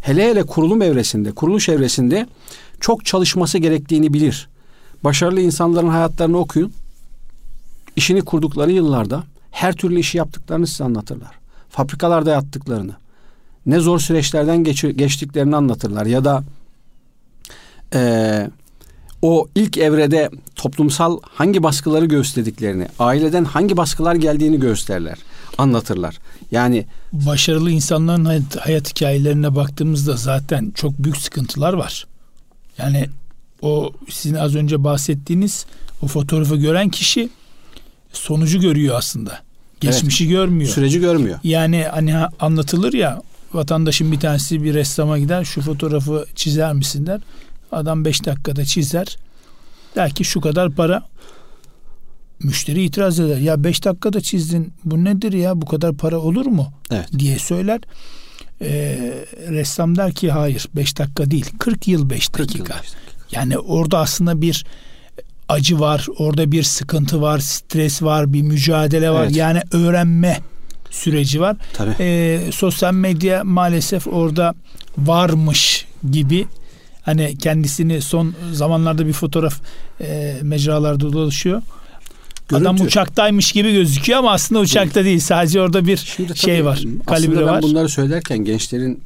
[0.00, 2.26] Hele hele kurulum evresinde, kuruluş evresinde
[2.80, 4.48] çok çalışması gerektiğini bilir.
[5.04, 6.72] Başarılı insanların hayatlarını okuyun.
[7.96, 11.38] İşini kurdukları yıllarda her türlü işi yaptıklarını size anlatırlar.
[11.70, 12.92] Fabrikalarda yattıklarını,
[13.66, 16.06] ne zor süreçlerden geç, geçtiklerini anlatırlar.
[16.06, 16.44] Ya da
[17.94, 18.50] e,
[19.22, 25.18] o ilk evrede toplumsal hangi baskıları gösterdiklerini, aileden hangi baskılar geldiğini gösterler,
[25.58, 26.18] anlatırlar.
[26.50, 32.06] Yani başarılı insanların hayat, hayat hikayelerine baktığımızda zaten çok büyük sıkıntılar var.
[32.78, 33.08] Yani
[33.62, 35.66] o sizin az önce bahsettiğiniz
[36.02, 37.28] o fotoğrafı gören kişi
[38.12, 39.38] sonucu görüyor aslında.
[39.80, 40.70] Geçmişi evet, görmüyor.
[40.70, 41.38] Süreci görmüyor.
[41.44, 47.20] Yani hani anlatılır ya vatandaşın bir tanesi bir ressama gider şu fotoğrafı çizer misin der.
[47.72, 49.16] Adam beş dakikada çizer.
[49.96, 51.02] Der ki şu kadar para.
[52.42, 53.38] Müşteri itiraz eder.
[53.38, 56.72] Ya beş dakikada çizdin bu nedir ya bu kadar para olur mu?
[56.90, 57.08] Evet.
[57.18, 57.80] diye söyler.
[58.60, 62.58] Ee, ressam der ki hayır beş dakika değil 40 yıl beş dakika.
[62.58, 62.90] Yıl beş dakika.
[63.32, 64.64] Yani orada aslında bir
[65.48, 69.24] acı var, orada bir sıkıntı var, stres var, bir mücadele var.
[69.24, 69.36] Evet.
[69.36, 70.38] Yani öğrenme
[70.90, 71.56] süreci var.
[71.72, 71.94] Tabii.
[72.00, 74.54] Ee, sosyal medya maalesef orada
[74.98, 76.46] varmış gibi
[77.08, 79.60] hani kendisini son zamanlarda bir fotoğraf
[80.00, 81.62] e, mecralarda dolaşıyor.
[82.48, 82.68] Görüntü.
[82.68, 85.20] Adam uçaktaymış gibi gözüküyor ama aslında uçakta değil.
[85.20, 86.84] Sadece orada bir Şimdi şey var.
[87.06, 87.62] Kalibre var.
[87.62, 89.00] bunları söylerken gençlerin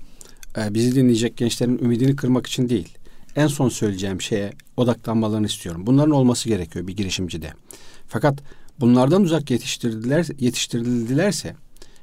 [0.58, 2.88] e, bizi dinleyecek gençlerin ümidini kırmak için değil.
[3.36, 5.82] En son söyleyeceğim şeye odaklanmalarını istiyorum.
[5.86, 7.52] Bunların olması gerekiyor bir girişimcide.
[8.08, 8.38] Fakat
[8.80, 11.54] bunlardan uzak yetiştirdiler yetiştirildilerse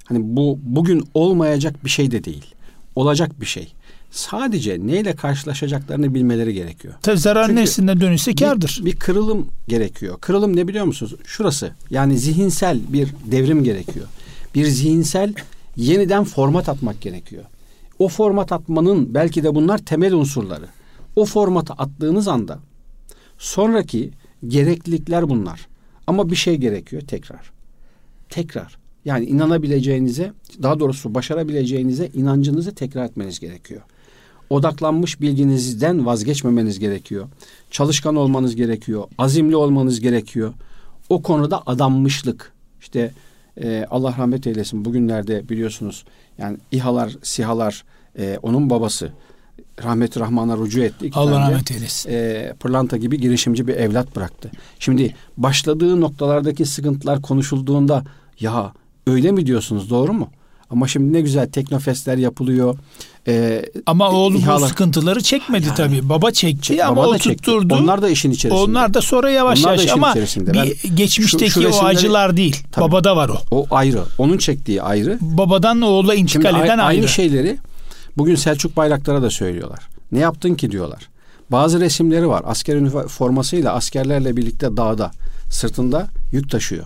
[0.09, 2.45] Hani bu bugün olmayacak bir şey de değil.
[2.95, 3.73] Olacak bir şey.
[4.11, 6.93] Sadece neyle karşılaşacaklarını bilmeleri gerekiyor.
[7.01, 8.77] Tabii zarar Çünkü neresinde dönüşse kardır.
[8.81, 10.17] Bir, bir kırılım gerekiyor.
[10.21, 11.15] Kırılım ne biliyor musunuz?
[11.25, 11.71] Şurası.
[11.89, 14.05] Yani zihinsel bir devrim gerekiyor.
[14.55, 15.33] Bir zihinsel
[15.75, 17.43] yeniden format atmak gerekiyor.
[17.99, 20.67] O format atmanın belki de bunlar temel unsurları.
[21.15, 22.59] O formata attığınız anda
[23.37, 24.11] sonraki
[24.47, 25.67] gereklilikler bunlar.
[26.07, 27.51] Ama bir şey gerekiyor tekrar.
[28.29, 28.77] Tekrar.
[29.09, 33.81] Yani inanabileceğinize, daha doğrusu başarabileceğinize inancınızı tekrar etmeniz gerekiyor.
[34.49, 37.27] Odaklanmış bilginizden vazgeçmemeniz gerekiyor.
[37.71, 39.03] Çalışkan olmanız gerekiyor.
[39.17, 40.53] Azimli olmanız gerekiyor.
[41.09, 42.53] O konuda adanmışlık.
[42.81, 43.11] İşte
[43.61, 46.05] e, Allah rahmet eylesin bugünlerde biliyorsunuz
[46.37, 47.83] yani İHA'lar, SİHA'lar
[48.19, 49.11] e, onun babası
[49.83, 51.07] rahmeti rahmana rücu etti.
[51.07, 52.09] İki Allah rahmet eylesin.
[52.11, 54.51] E, pırlanta gibi girişimci bir evlat bıraktı.
[54.79, 58.03] Şimdi başladığı noktalardaki sıkıntılar konuşulduğunda
[58.39, 58.73] ya
[59.09, 60.29] Öyle mi diyorsunuz doğru mu?
[60.69, 62.77] Ama şimdi ne güzel teknofestler yapılıyor.
[63.27, 64.61] Ee, ama oğlu İHA'lar...
[64.61, 66.09] bu sıkıntıları çekmedi yani, tabii.
[66.09, 67.75] Baba çekti çek, ama baba o tutturdu.
[67.75, 68.61] Onlar da işin içerisinde.
[68.61, 72.63] Onlar da sonra yavaş Onlar yavaş ama bir geçmişteki şu, şu resimleri, o acılar değil.
[72.71, 73.37] Tabii, Babada var o.
[73.51, 74.03] O ayrı.
[74.17, 75.17] Onun çektiği ayrı.
[75.21, 76.99] Babadan oğula intikal Şimdi eden ayrı.
[76.99, 77.57] Aynı şeyleri
[78.17, 79.79] bugün Selçuk Bayraktar'a da söylüyorlar.
[80.11, 81.09] Ne yaptın ki diyorlar.
[81.51, 82.43] Bazı resimleri var.
[82.45, 85.11] Asker üniformasıyla askerlerle birlikte dağda
[85.49, 86.85] sırtında yük taşıyor.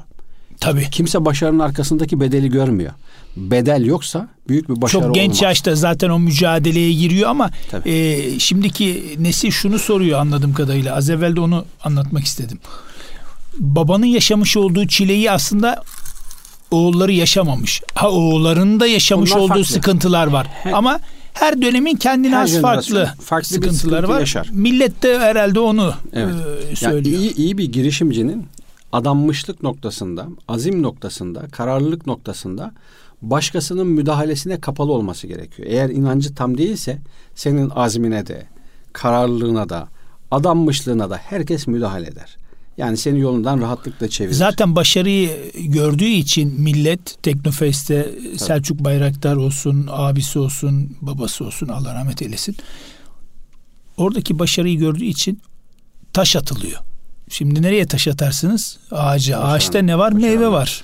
[0.63, 0.89] Tabii.
[0.91, 2.91] Kimse başarının arkasındaki bedeli görmüyor.
[3.37, 5.41] Bedel yoksa büyük bir başarı Çok genç olmaz.
[5.41, 7.89] yaşta zaten o mücadeleye giriyor ama Tabii.
[7.91, 10.95] e, şimdiki nesil şunu soruyor anladığım kadarıyla.
[10.95, 12.59] Az evvel de onu anlatmak istedim.
[13.59, 15.83] Babanın yaşamış olduğu çileyi aslında
[16.71, 17.81] oğulları yaşamamış.
[17.95, 19.65] Ha oğullarının da yaşamış Onlar olduğu farklı.
[19.65, 20.47] sıkıntılar var.
[20.73, 20.99] Ama
[21.33, 24.19] her dönemin kendine Her jenerasyon farklı, farklı sıkıntıları sıkıntı var.
[24.19, 24.49] yaşar.
[24.51, 26.35] Millet de herhalde onu Evet.
[26.35, 27.19] e, Yani söylüyor.
[27.19, 28.45] iyi, iyi bir girişimcinin
[28.93, 32.71] adanmışlık noktasında, azim noktasında, kararlılık noktasında
[33.21, 35.67] başkasının müdahalesine kapalı olması gerekiyor.
[35.71, 36.99] Eğer inancı tam değilse
[37.35, 38.45] senin azmine de,
[38.93, 39.87] kararlılığına da,
[40.31, 42.37] adanmışlığına da herkes müdahale eder.
[42.77, 44.33] Yani seni yolundan rahatlıkla çevirir.
[44.33, 52.21] Zaten başarıyı gördüğü için millet Teknofest'te Selçuk Bayraktar olsun, abisi olsun, babası olsun Allah rahmet
[52.21, 52.55] eylesin.
[53.97, 55.41] Oradaki başarıyı gördüğü için
[56.13, 56.92] taş atılıyor.
[57.33, 58.77] Şimdi nereye taş atarsınız?
[58.91, 59.37] Ağaca.
[59.37, 60.11] Başaran- Ağaçta ne var?
[60.11, 60.83] başaran- Meyve var.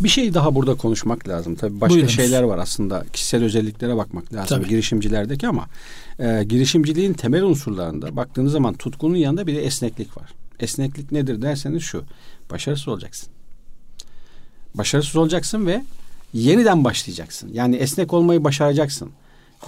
[0.00, 1.54] Bir şey daha burada konuşmak lazım.
[1.54, 2.14] Tabii başka Buyurunuz.
[2.14, 3.04] şeyler var aslında.
[3.12, 4.68] Kişisel özelliklere bakmak lazım Tabii.
[4.68, 5.66] girişimcilerdeki ama
[6.18, 10.30] e, girişimciliğin temel unsurlarında baktığınız zaman tutkunun yanında bir de esneklik var.
[10.60, 12.04] Esneklik nedir derseniz şu.
[12.50, 13.28] Başarısız olacaksın.
[14.74, 15.84] Başarısız olacaksın ve
[16.34, 17.50] yeniden başlayacaksın.
[17.52, 19.10] Yani esnek olmayı başaracaksın.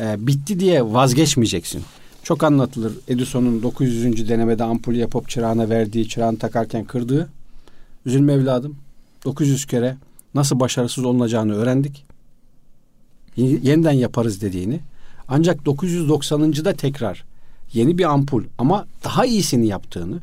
[0.00, 1.82] E, bitti diye vazgeçmeyeceksin.
[2.28, 2.92] Çok anlatılır.
[3.08, 4.28] Edison'un 900.
[4.28, 7.28] denemede ampulü yapıp çırağına verdiği, çırağını takarken kırdığı.
[8.06, 8.76] Üzülme evladım.
[9.24, 9.96] 900 kere
[10.34, 12.04] nasıl başarısız olunacağını öğrendik.
[13.36, 14.80] Yeniden yaparız dediğini.
[15.28, 16.52] Ancak 990.
[16.52, 17.24] da tekrar
[17.72, 20.18] yeni bir ampul ama daha iyisini yaptığını,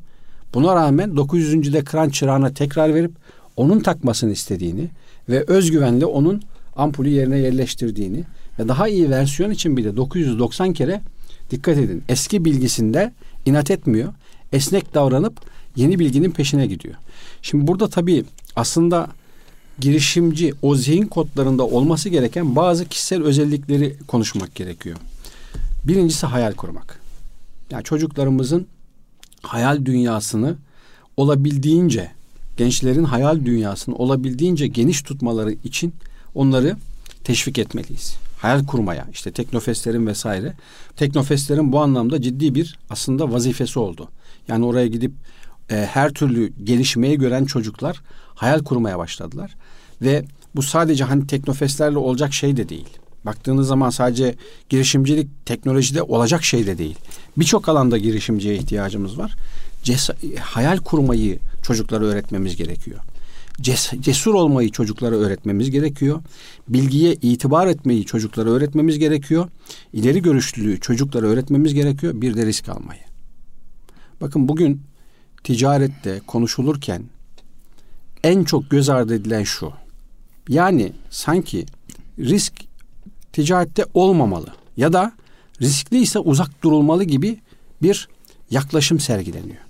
[0.54, 1.74] buna rağmen 900.
[1.74, 3.12] de kıran çırağına tekrar verip
[3.58, 4.90] onun takmasını istediğini
[5.30, 6.42] ve özgüvenle onun
[6.76, 8.24] ampulü yerine yerleştirdiğini
[8.60, 11.02] ve daha iyi versiyon için bile 990 kere
[11.52, 12.04] dikkat edin.
[12.10, 13.14] Eski bilgisinde
[13.46, 14.14] inat etmiyor.
[14.54, 15.34] Esnek davranıp
[15.76, 16.96] yeni bilginin peşine gidiyor.
[17.42, 19.08] Şimdi burada tabii aslında
[19.80, 24.98] girişimci o zihin kodlarında olması gereken bazı kişisel özellikleri konuşmak gerekiyor.
[25.84, 27.00] Birincisi hayal kurmak.
[27.72, 28.68] Yani çocuklarımızın
[29.42, 30.56] hayal dünyasını
[31.18, 32.12] olabildiğince
[32.58, 35.94] gençlerin hayal dünyasını olabildiğince geniş tutmaları için
[36.36, 36.78] onları
[37.24, 38.16] teşvik etmeliyiz.
[38.46, 40.54] Hayal kurmaya işte teknofestlerin vesaire.
[40.96, 44.10] Teknofestlerin bu anlamda ciddi bir aslında vazifesi oldu.
[44.48, 45.12] Yani oraya gidip
[45.72, 48.02] e, her türlü gelişmeyi gören çocuklar
[48.36, 49.56] hayal kurmaya başladılar.
[50.02, 52.90] Ve bu sadece hani teknofestlerle olacak şey de değil.
[53.26, 54.36] Baktığınız zaman sadece
[54.70, 56.98] girişimcilik teknolojide olacak şey de değil.
[57.38, 59.36] Birçok alanda girişimciye ihtiyacımız var.
[59.84, 63.00] Ces- hayal kurmayı çocuklara öğretmemiz gerekiyor.
[63.62, 66.22] Ces- cesur olmayı çocuklara öğretmemiz gerekiyor.
[66.68, 69.50] Bilgiye itibar etmeyi çocuklara öğretmemiz gerekiyor.
[69.94, 72.22] İleri görüşlülüğü çocuklara öğretmemiz gerekiyor.
[72.22, 73.02] Bir de risk almayı.
[74.22, 74.82] Bakın bugün
[75.44, 77.04] ticarette konuşulurken
[78.24, 79.74] en çok göz ardı edilen şu.
[80.50, 81.66] Yani sanki
[82.20, 82.54] risk
[83.34, 85.12] ticarette olmamalı ya da
[85.62, 87.40] riskliyse uzak durulmalı gibi
[87.82, 88.08] bir
[88.52, 89.62] yaklaşım sergileniyor.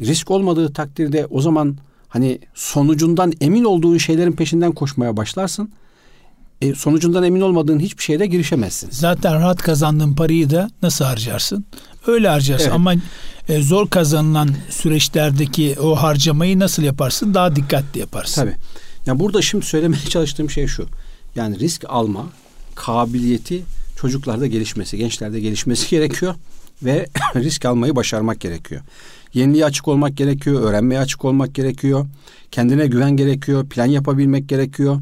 [0.00, 1.76] Risk olmadığı takdirde o zaman
[2.12, 5.72] hani sonucundan emin olduğun şeylerin peşinden koşmaya başlarsın.
[6.60, 8.88] E, sonucundan emin olmadığın hiçbir şeyde girişemezsin.
[8.90, 11.64] Zaten rahat kazandığın parayı da nasıl harcarsın?
[12.06, 12.74] Öyle harcarsın Evet.
[12.74, 12.94] ama
[13.48, 17.34] e, zor kazanılan süreçlerdeki o harcamayı nasıl yaparsın?
[17.34, 18.42] Daha dikkatli yaparsın.
[18.42, 18.56] Tabii.
[19.06, 20.86] Ya burada şimdi söylemeye çalıştığım şey şu.
[21.34, 22.26] Yani risk alma
[22.74, 23.62] kabiliyeti
[24.00, 26.34] çocuklarda gelişmesi, gençlerde gelişmesi gerekiyor
[26.82, 28.80] ve risk almayı başarmak gerekiyor.
[29.34, 32.06] Yeniliğe açık olmak gerekiyor, öğrenmeye açık olmak gerekiyor.
[32.50, 35.00] Kendine güven gerekiyor, plan yapabilmek gerekiyor.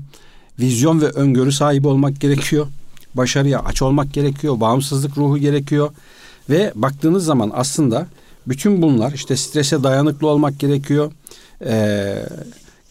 [0.59, 2.67] Vizyon ve öngörü sahibi olmak gerekiyor.
[3.15, 5.91] Başarıya aç olmak gerekiyor, bağımsızlık ruhu gerekiyor.
[6.51, 8.07] Ve baktığınız zaman aslında
[8.47, 11.13] bütün bunlar işte strese dayanıklı olmak gerekiyor.
[11.65, 12.27] Ee,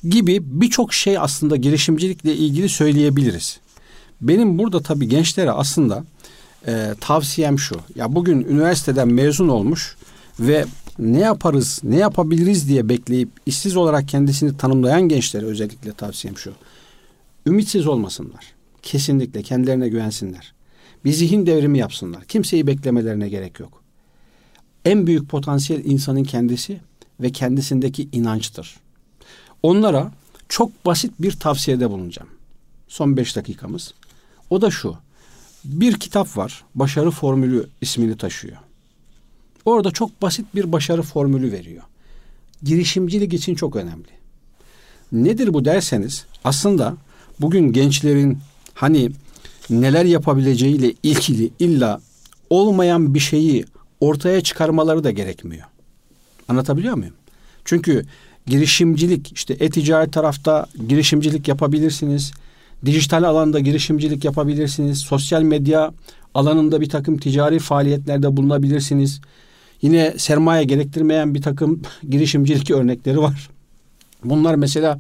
[0.09, 3.59] gibi birçok şey aslında girişimcilikle ilgili söyleyebiliriz.
[4.21, 6.03] Benim burada tabii gençlere aslında
[6.67, 7.75] e, tavsiyem şu.
[7.95, 9.95] Ya bugün üniversiteden mezun olmuş
[10.39, 10.65] ve
[10.99, 16.53] ne yaparız, ne yapabiliriz diye bekleyip işsiz olarak kendisini tanımlayan gençlere özellikle tavsiyem şu.
[17.45, 18.53] Ümitsiz olmasınlar.
[18.81, 20.53] Kesinlikle kendilerine güvensinler.
[21.05, 22.25] Bir zihin devrimi yapsınlar.
[22.25, 23.83] Kimseyi beklemelerine gerek yok.
[24.85, 26.79] En büyük potansiyel insanın kendisi
[27.19, 28.75] ve kendisindeki inançtır.
[29.63, 30.11] Onlara
[30.49, 32.29] çok basit bir tavsiyede bulunacağım.
[32.87, 33.93] Son beş dakikamız.
[34.49, 34.97] O da şu.
[35.63, 36.63] Bir kitap var.
[36.75, 38.57] Başarı Formülü ismini taşıyor.
[39.65, 41.83] Orada çok basit bir başarı formülü veriyor.
[42.63, 44.07] Girişimcilik için çok önemli.
[45.11, 46.97] Nedir bu derseniz aslında
[47.39, 48.37] bugün gençlerin
[48.73, 49.11] hani
[49.69, 52.01] neler yapabileceğiyle ilgili illa
[52.49, 53.65] olmayan bir şeyi
[53.99, 55.67] ortaya çıkarmaları da gerekmiyor.
[56.47, 57.13] Anlatabiliyor muyum?
[57.65, 58.05] Çünkü
[58.47, 62.31] girişimcilik işte e-ticaret tarafta girişimcilik yapabilirsiniz.
[62.85, 64.99] Dijital alanda girişimcilik yapabilirsiniz.
[64.99, 65.91] Sosyal medya
[66.33, 69.21] alanında bir takım ticari faaliyetlerde bulunabilirsiniz.
[69.81, 73.49] Yine sermaye gerektirmeyen bir takım girişimcilik örnekleri var.
[74.23, 74.99] Bunlar mesela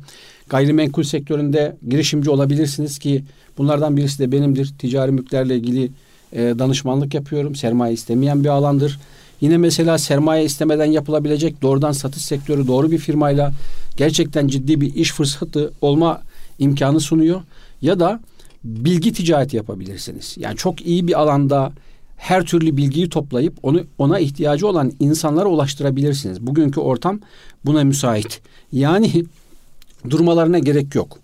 [0.49, 3.23] gayrimenkul sektöründe girişimci olabilirsiniz ki
[3.57, 4.73] bunlardan birisi de benimdir.
[4.79, 5.91] Ticari mülklerle ilgili
[6.33, 7.55] e, danışmanlık yapıyorum.
[7.55, 8.99] Sermaye istemeyen bir alandır.
[9.41, 13.51] Yine mesela sermaye istemeden yapılabilecek doğrudan satış sektörü doğru bir firmayla
[13.97, 16.21] gerçekten ciddi bir iş fırsatı olma
[16.59, 17.41] imkanı sunuyor.
[17.81, 18.19] Ya da
[18.63, 20.35] bilgi ticareti yapabilirsiniz.
[20.39, 21.71] Yani çok iyi bir alanda
[22.19, 26.47] her türlü bilgiyi toplayıp onu ona ihtiyacı olan insanlara ulaştırabilirsiniz.
[26.47, 27.19] Bugünkü ortam
[27.65, 28.41] buna müsait.
[28.71, 29.25] Yani
[30.09, 31.19] durmalarına gerek yok.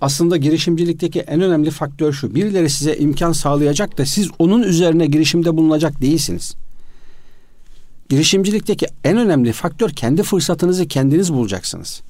[0.00, 2.34] Aslında girişimcilikteki en önemli faktör şu.
[2.34, 6.54] Birileri size imkan sağlayacak da siz onun üzerine girişimde bulunacak değilsiniz.
[8.08, 12.02] Girişimcilikteki en önemli faktör kendi fırsatınızı kendiniz bulacaksınız.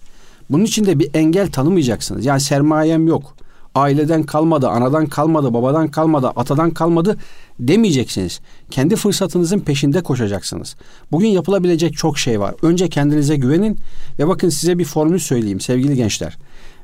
[0.51, 2.26] Bunun için de bir engel tanımayacaksınız.
[2.26, 3.37] Yani sermayem yok.
[3.74, 7.16] Aileden kalmadı, anadan kalmadı, babadan kalmadı, atadan kalmadı
[7.58, 8.40] demeyeceksiniz.
[8.70, 10.76] Kendi fırsatınızın peşinde koşacaksınız.
[11.12, 12.54] Bugün yapılabilecek çok şey var.
[12.62, 13.78] Önce kendinize güvenin
[14.18, 16.38] ve bakın size bir formül söyleyeyim sevgili gençler.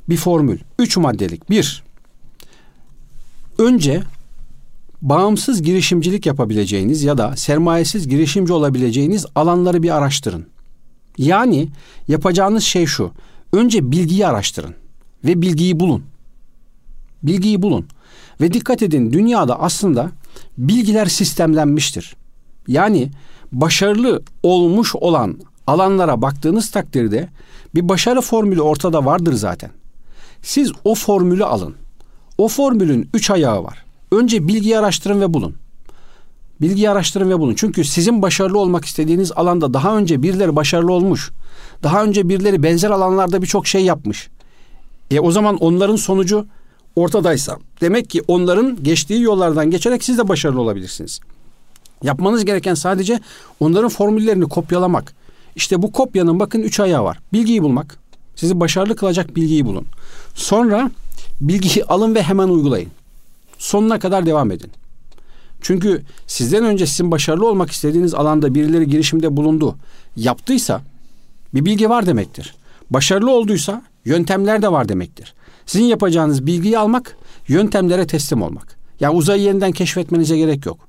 [0.08, 0.58] Bir formül.
[0.78, 1.50] Üç maddelik.
[1.50, 1.82] Bir,
[3.58, 4.02] önce
[5.02, 10.46] bağımsız girişimcilik yapabileceğiniz ya da sermayesiz girişimci olabileceğiniz alanları bir araştırın.
[11.18, 11.68] Yani
[12.08, 13.10] yapacağınız şey şu.
[13.52, 14.74] Önce bilgiyi araştırın
[15.24, 16.04] ve bilgiyi bulun.
[17.26, 17.86] Bilgiyi bulun.
[18.40, 20.10] Ve dikkat edin dünyada aslında
[20.58, 22.16] bilgiler sistemlenmiştir.
[22.68, 23.10] Yani
[23.52, 27.28] başarılı olmuş olan alanlara baktığınız takdirde
[27.74, 29.70] bir başarı formülü ortada vardır zaten.
[30.42, 31.74] Siz o formülü alın.
[32.38, 33.84] O formülün üç ayağı var.
[34.12, 35.54] Önce bilgiyi araştırın ve bulun.
[36.60, 37.54] Bilgiyi araştırın ve bulun.
[37.54, 41.30] Çünkü sizin başarılı olmak istediğiniz alanda daha önce birileri başarılı olmuş.
[41.82, 44.28] Daha önce birileri benzer alanlarda birçok şey yapmış.
[45.10, 46.46] E o zaman onların sonucu
[46.96, 51.20] ortadaysa demek ki onların geçtiği yollardan geçerek siz de başarılı olabilirsiniz.
[52.02, 53.20] Yapmanız gereken sadece
[53.60, 55.14] onların formüllerini kopyalamak.
[55.56, 57.18] İşte bu kopyanın bakın üç ayağı var.
[57.32, 57.98] Bilgiyi bulmak.
[58.36, 59.86] Sizi başarılı kılacak bilgiyi bulun.
[60.34, 60.90] Sonra
[61.40, 62.90] bilgiyi alın ve hemen uygulayın.
[63.58, 64.70] Sonuna kadar devam edin.
[65.60, 69.76] Çünkü sizden önce sizin başarılı olmak istediğiniz alanda birileri girişimde bulundu,
[70.16, 70.82] yaptıysa
[71.54, 72.54] bir bilgi var demektir.
[72.90, 75.34] Başarılı olduysa yöntemler de var demektir.
[75.66, 77.16] Sizin yapacağınız bilgiyi almak,
[77.48, 78.76] yöntemlere teslim olmak.
[79.00, 80.88] Yani uzayı yeniden keşfetmenize gerek yok.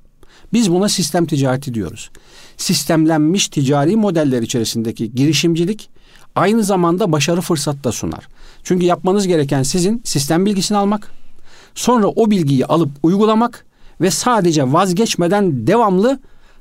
[0.52, 2.10] Biz buna sistem ticareti diyoruz.
[2.56, 5.90] Sistemlenmiş ticari modeller içerisindeki girişimcilik
[6.34, 8.28] aynı zamanda başarı fırsat da sunar.
[8.62, 11.12] Çünkü yapmanız gereken sizin sistem bilgisini almak,
[11.74, 13.66] sonra o bilgiyi alıp uygulamak
[14.00, 16.20] ve sadece vazgeçmeden devamlı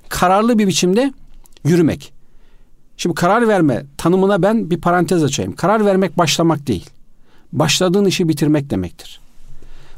[0.10, 1.14] kararlı bir biçimde
[1.64, 2.14] yürümek.
[2.98, 5.56] Şimdi karar verme tanımına ben bir parantez açayım.
[5.56, 6.90] Karar vermek başlamak değil.
[7.52, 9.20] Başladığın işi bitirmek demektir.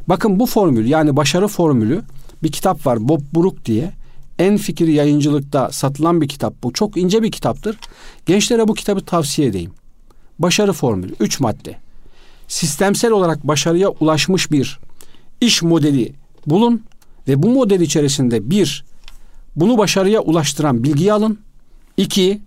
[0.08, 2.02] Bakın bu formül yani başarı formülü
[2.44, 3.92] bir kitap var Bob Brook diye.
[4.40, 6.74] En Fikir Yayıncılık'ta satılan bir kitap bu.
[6.74, 7.78] Çok ince bir kitaptır.
[8.26, 9.72] Gençlere bu kitabı tavsiye edeyim.
[10.40, 11.14] Başarı formülü.
[11.20, 11.76] Üç madde.
[12.48, 14.80] Sistemsel olarak başarıya ulaşmış bir
[15.42, 16.14] iş modeli
[16.48, 16.84] bulun
[17.28, 18.86] ve bu model içerisinde bir,
[19.56, 21.40] bunu başarıya ulaştıran bilgiyi alın.
[21.98, 22.42] İki,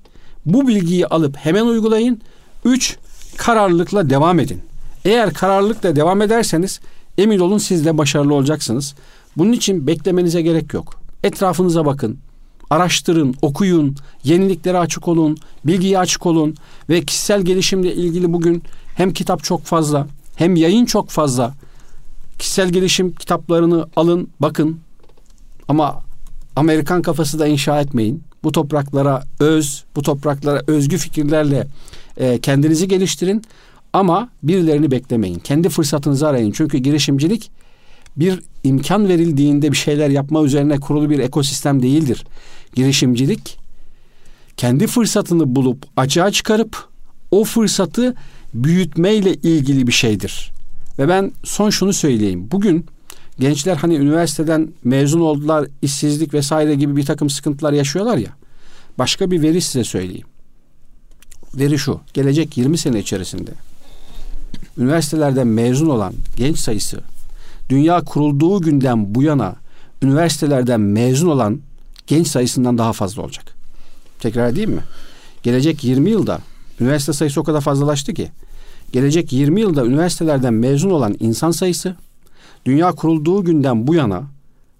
[0.47, 2.21] bu bilgiyi alıp hemen uygulayın.
[2.65, 2.97] Üç,
[3.37, 4.63] kararlılıkla devam edin.
[5.05, 6.81] Eğer kararlılıkla devam ederseniz
[7.19, 8.95] emin olun siz de başarılı olacaksınız.
[9.37, 11.01] Bunun için beklemenize gerek yok.
[11.25, 12.19] Etrafınıza bakın.
[12.71, 16.57] Araştırın, okuyun, yeniliklere açık olun, bilgiye açık olun
[16.89, 18.63] ve kişisel gelişimle ilgili bugün
[18.97, 21.55] hem kitap çok fazla hem yayın çok fazla.
[22.39, 24.81] Kişisel gelişim kitaplarını alın, bakın.
[25.69, 26.03] Ama
[26.57, 28.23] Amerikan kafası da inşa etmeyin.
[28.45, 31.67] Bu topraklara öz, bu topraklara özgü fikirlerle
[32.17, 33.43] e, kendinizi geliştirin.
[33.93, 35.39] Ama birilerini beklemeyin.
[35.39, 36.53] Kendi fırsatınızı arayın.
[36.53, 37.51] Çünkü girişimcilik
[38.17, 42.25] bir imkan verildiğinde bir şeyler yapma üzerine kurulu bir ekosistem değildir.
[42.75, 43.59] Girişimcilik
[44.57, 46.89] kendi fırsatını bulup açığa çıkarıp
[47.31, 48.15] o fırsatı
[48.55, 50.53] büyütmeyle ilgili bir şeydir.
[50.99, 52.49] Ve ben son şunu söyleyeyim.
[52.51, 52.87] Bugün
[53.39, 58.31] gençler hani üniversiteden mezun oldular, işsizlik vesaire gibi bir takım sıkıntılar yaşıyorlar ya.
[58.99, 60.27] Başka bir veri size söyleyeyim.
[61.55, 62.01] Veri şu.
[62.15, 63.51] Gelecek 20 sene içerisinde
[64.79, 67.01] üniversitelerden mezun olan genç sayısı
[67.69, 69.55] dünya kurulduğu günden bu yana
[70.03, 71.61] üniversitelerden mezun olan
[72.07, 73.45] genç sayısından daha fazla olacak.
[74.21, 74.83] Tekrar edeyim mi?
[75.43, 76.39] Gelecek 20 yılda
[76.81, 78.29] üniversite sayısı o kadar fazlalaştı ki
[78.93, 81.97] gelecek 20 yılda üniversitelerden mezun olan insan sayısı
[82.67, 84.23] dünya kurulduğu günden bu yana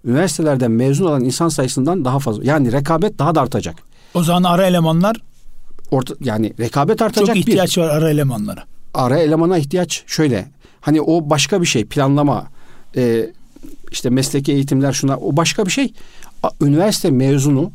[0.05, 2.43] üniversitelerden mezun olan insan sayısından daha fazla.
[2.43, 3.75] Yani rekabet daha da artacak.
[4.13, 5.15] O zaman ara elemanlar
[5.91, 7.81] orta, yani rekabet artacak Çok ihtiyaç bir.
[7.81, 8.63] var ara elemanlara.
[8.93, 10.45] Ara elemana ihtiyaç şöyle.
[10.81, 12.47] Hani o başka bir şey planlama
[12.95, 13.29] e,
[13.91, 15.93] işte mesleki eğitimler şuna o başka bir şey.
[16.61, 17.71] Üniversite mezunu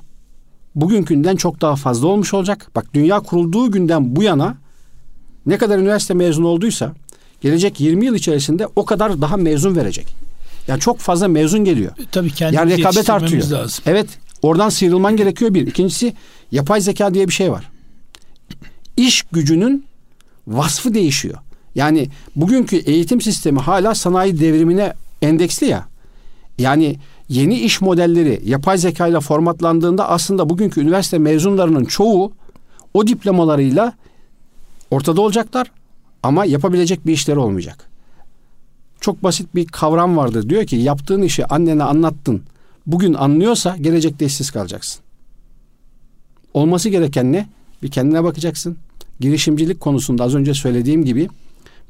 [0.75, 2.71] bugünkünden çok daha fazla olmuş olacak.
[2.75, 4.57] Bak dünya kurulduğu günden bu yana
[5.47, 6.93] ne kadar üniversite mezunu olduysa
[7.41, 10.15] gelecek 20 yıl içerisinde o kadar daha mezun verecek.
[10.69, 11.93] Yani çok fazla mezun geliyor.
[11.99, 13.51] E, Tabii kendimizi Yani rekabet artıyor.
[13.51, 13.85] lazım.
[13.87, 14.07] Evet
[14.43, 15.67] oradan sıyrılman gerekiyor bir.
[15.67, 16.15] İkincisi
[16.53, 17.71] yapay zeka diye bir şey var.
[18.97, 19.85] İş gücünün
[20.49, 21.39] vasfı değişiyor.
[21.75, 24.93] Yani bugünkü eğitim sistemi hala sanayi devrimine
[25.23, 25.87] endeksli ya.
[26.59, 26.97] Yani
[27.29, 32.33] yeni iş modelleri yapay zeka ile formatlandığında aslında bugünkü üniversite mezunlarının çoğu
[32.95, 33.93] o diplomalarıyla
[34.91, 35.71] ortada olacaklar
[36.23, 37.89] ama yapabilecek bir işleri olmayacak.
[39.01, 40.49] Çok basit bir kavram vardır.
[40.49, 42.43] Diyor ki yaptığın işi annene anlattın.
[42.87, 45.01] Bugün anlıyorsa gelecekte işsiz kalacaksın.
[46.55, 47.49] Olması gereken ne?
[47.83, 48.77] Bir kendine bakacaksın.
[49.21, 51.29] Girişimcilik konusunda az önce söylediğim gibi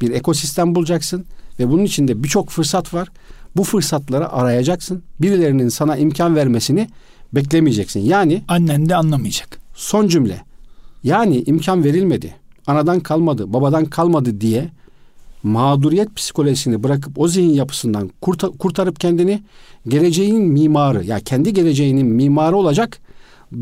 [0.01, 1.25] bir ekosistem bulacaksın
[1.59, 3.09] ve bunun içinde birçok fırsat var.
[3.57, 5.03] Bu fırsatları arayacaksın.
[5.21, 6.89] Birilerinin sana imkan vermesini
[7.33, 8.01] beklemeyeceksin.
[8.01, 9.59] Yani Annen de anlamayacak.
[9.75, 10.43] son cümle.
[11.05, 12.35] Yani imkan verilmedi.
[12.67, 14.69] Anadan kalmadı, babadan kalmadı diye
[15.43, 19.43] mağduriyet psikolojisini bırakıp o zihin yapısından kurta- kurtarıp kendini
[19.89, 22.99] geleceğin mimarı ya kendi geleceğinin mimarı olacak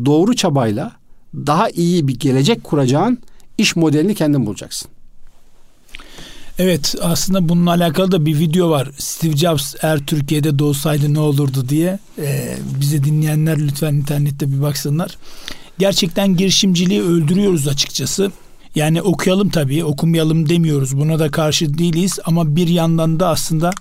[0.05, 0.91] doğru çabayla
[1.35, 3.17] daha iyi bir gelecek kuracağın
[3.57, 4.91] iş modelini kendin bulacaksın.
[6.59, 8.89] Evet aslında bununla alakalı da bir video var.
[8.97, 11.99] Steve Jobs eğer Türkiye'de doğsaydı ne olurdu diye.
[12.19, 15.17] Ee, bize dinleyenler lütfen internette bir baksınlar.
[15.79, 18.31] Gerçekten girişimciliği öldürüyoruz açıkçası.
[18.75, 20.97] Yani okuyalım tabii okumayalım demiyoruz.
[20.97, 23.71] Buna da karşı değiliz ama bir yandan da aslında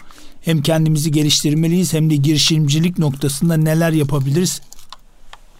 [0.42, 4.60] hem kendimizi geliştirmeliyiz hem de girişimcilik noktasında neler yapabiliriz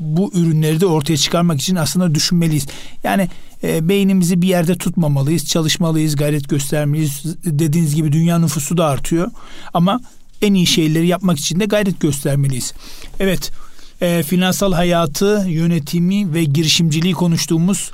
[0.00, 2.66] bu ürünleri de ortaya çıkarmak için aslında düşünmeliyiz.
[3.04, 3.28] Yani
[3.62, 7.22] e, beynimizi bir yerde tutmamalıyız, çalışmalıyız, gayret göstermeliyiz.
[7.44, 9.30] Dediğiniz gibi dünya nüfusu da artıyor
[9.74, 10.00] ama
[10.42, 12.74] en iyi şeyleri yapmak için de gayret göstermeliyiz.
[13.20, 13.52] Evet,
[14.00, 17.90] e, finansal hayatı, yönetimi ve girişimciliği konuştuğumuz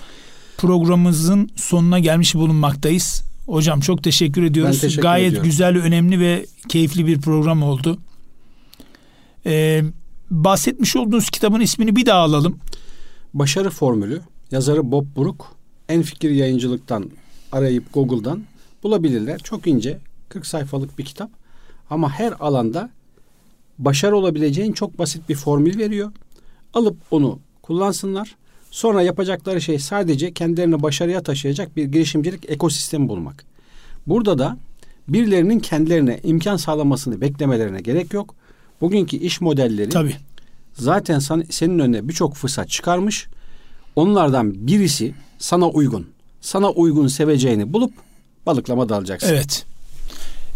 [0.58, 3.22] programımızın sonuna gelmiş bulunmaktayız.
[3.46, 4.76] Hocam çok teşekkür ediyoruz.
[4.76, 5.50] Ben teşekkür Gayet ediyorum.
[5.50, 7.98] güzel, önemli ve keyifli bir program oldu.
[9.46, 9.82] Ee,
[10.32, 12.58] bahsetmiş olduğunuz kitabın ismini bir daha alalım.
[13.34, 14.20] Başarı formülü
[14.50, 15.56] yazarı Bob Brook
[15.88, 17.10] en fikir yayıncılıktan
[17.52, 18.42] arayıp Google'dan
[18.82, 19.38] bulabilirler.
[19.38, 21.30] Çok ince 40 sayfalık bir kitap
[21.90, 22.90] ama her alanda
[23.78, 26.12] başarı olabileceğin çok basit bir formül veriyor.
[26.74, 28.36] Alıp onu kullansınlar.
[28.70, 33.44] Sonra yapacakları şey sadece kendilerini başarıya taşıyacak bir girişimcilik ekosistemi bulmak.
[34.06, 34.58] Burada da
[35.08, 38.34] birilerinin kendilerine imkan sağlamasını beklemelerine gerek yok.
[38.82, 40.16] Bugünkü iş modelleri Tabii.
[40.74, 43.26] zaten san- senin önüne birçok fırsat çıkarmış.
[43.96, 46.06] Onlardan birisi sana uygun.
[46.40, 47.92] Sana uygun seveceğini bulup
[48.46, 49.28] balıklama dalacaksın.
[49.28, 49.64] Evet.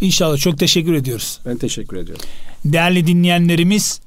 [0.00, 1.40] İnşallah çok teşekkür ediyoruz.
[1.46, 2.24] Ben teşekkür ediyorum.
[2.64, 4.00] Değerli dinleyenlerimiz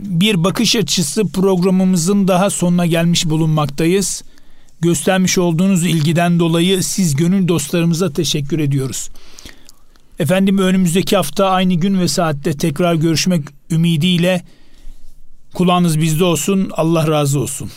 [0.00, 4.22] bir bakış açısı programımızın daha sonuna gelmiş bulunmaktayız.
[4.80, 9.08] Göstermiş olduğunuz ilgiden dolayı siz gönül dostlarımıza teşekkür ediyoruz.
[10.20, 14.42] Efendim önümüzdeki hafta aynı gün ve saatte tekrar görüşmek ümidiyle
[15.54, 16.70] kulağınız bizde olsun.
[16.72, 17.70] Allah razı olsun.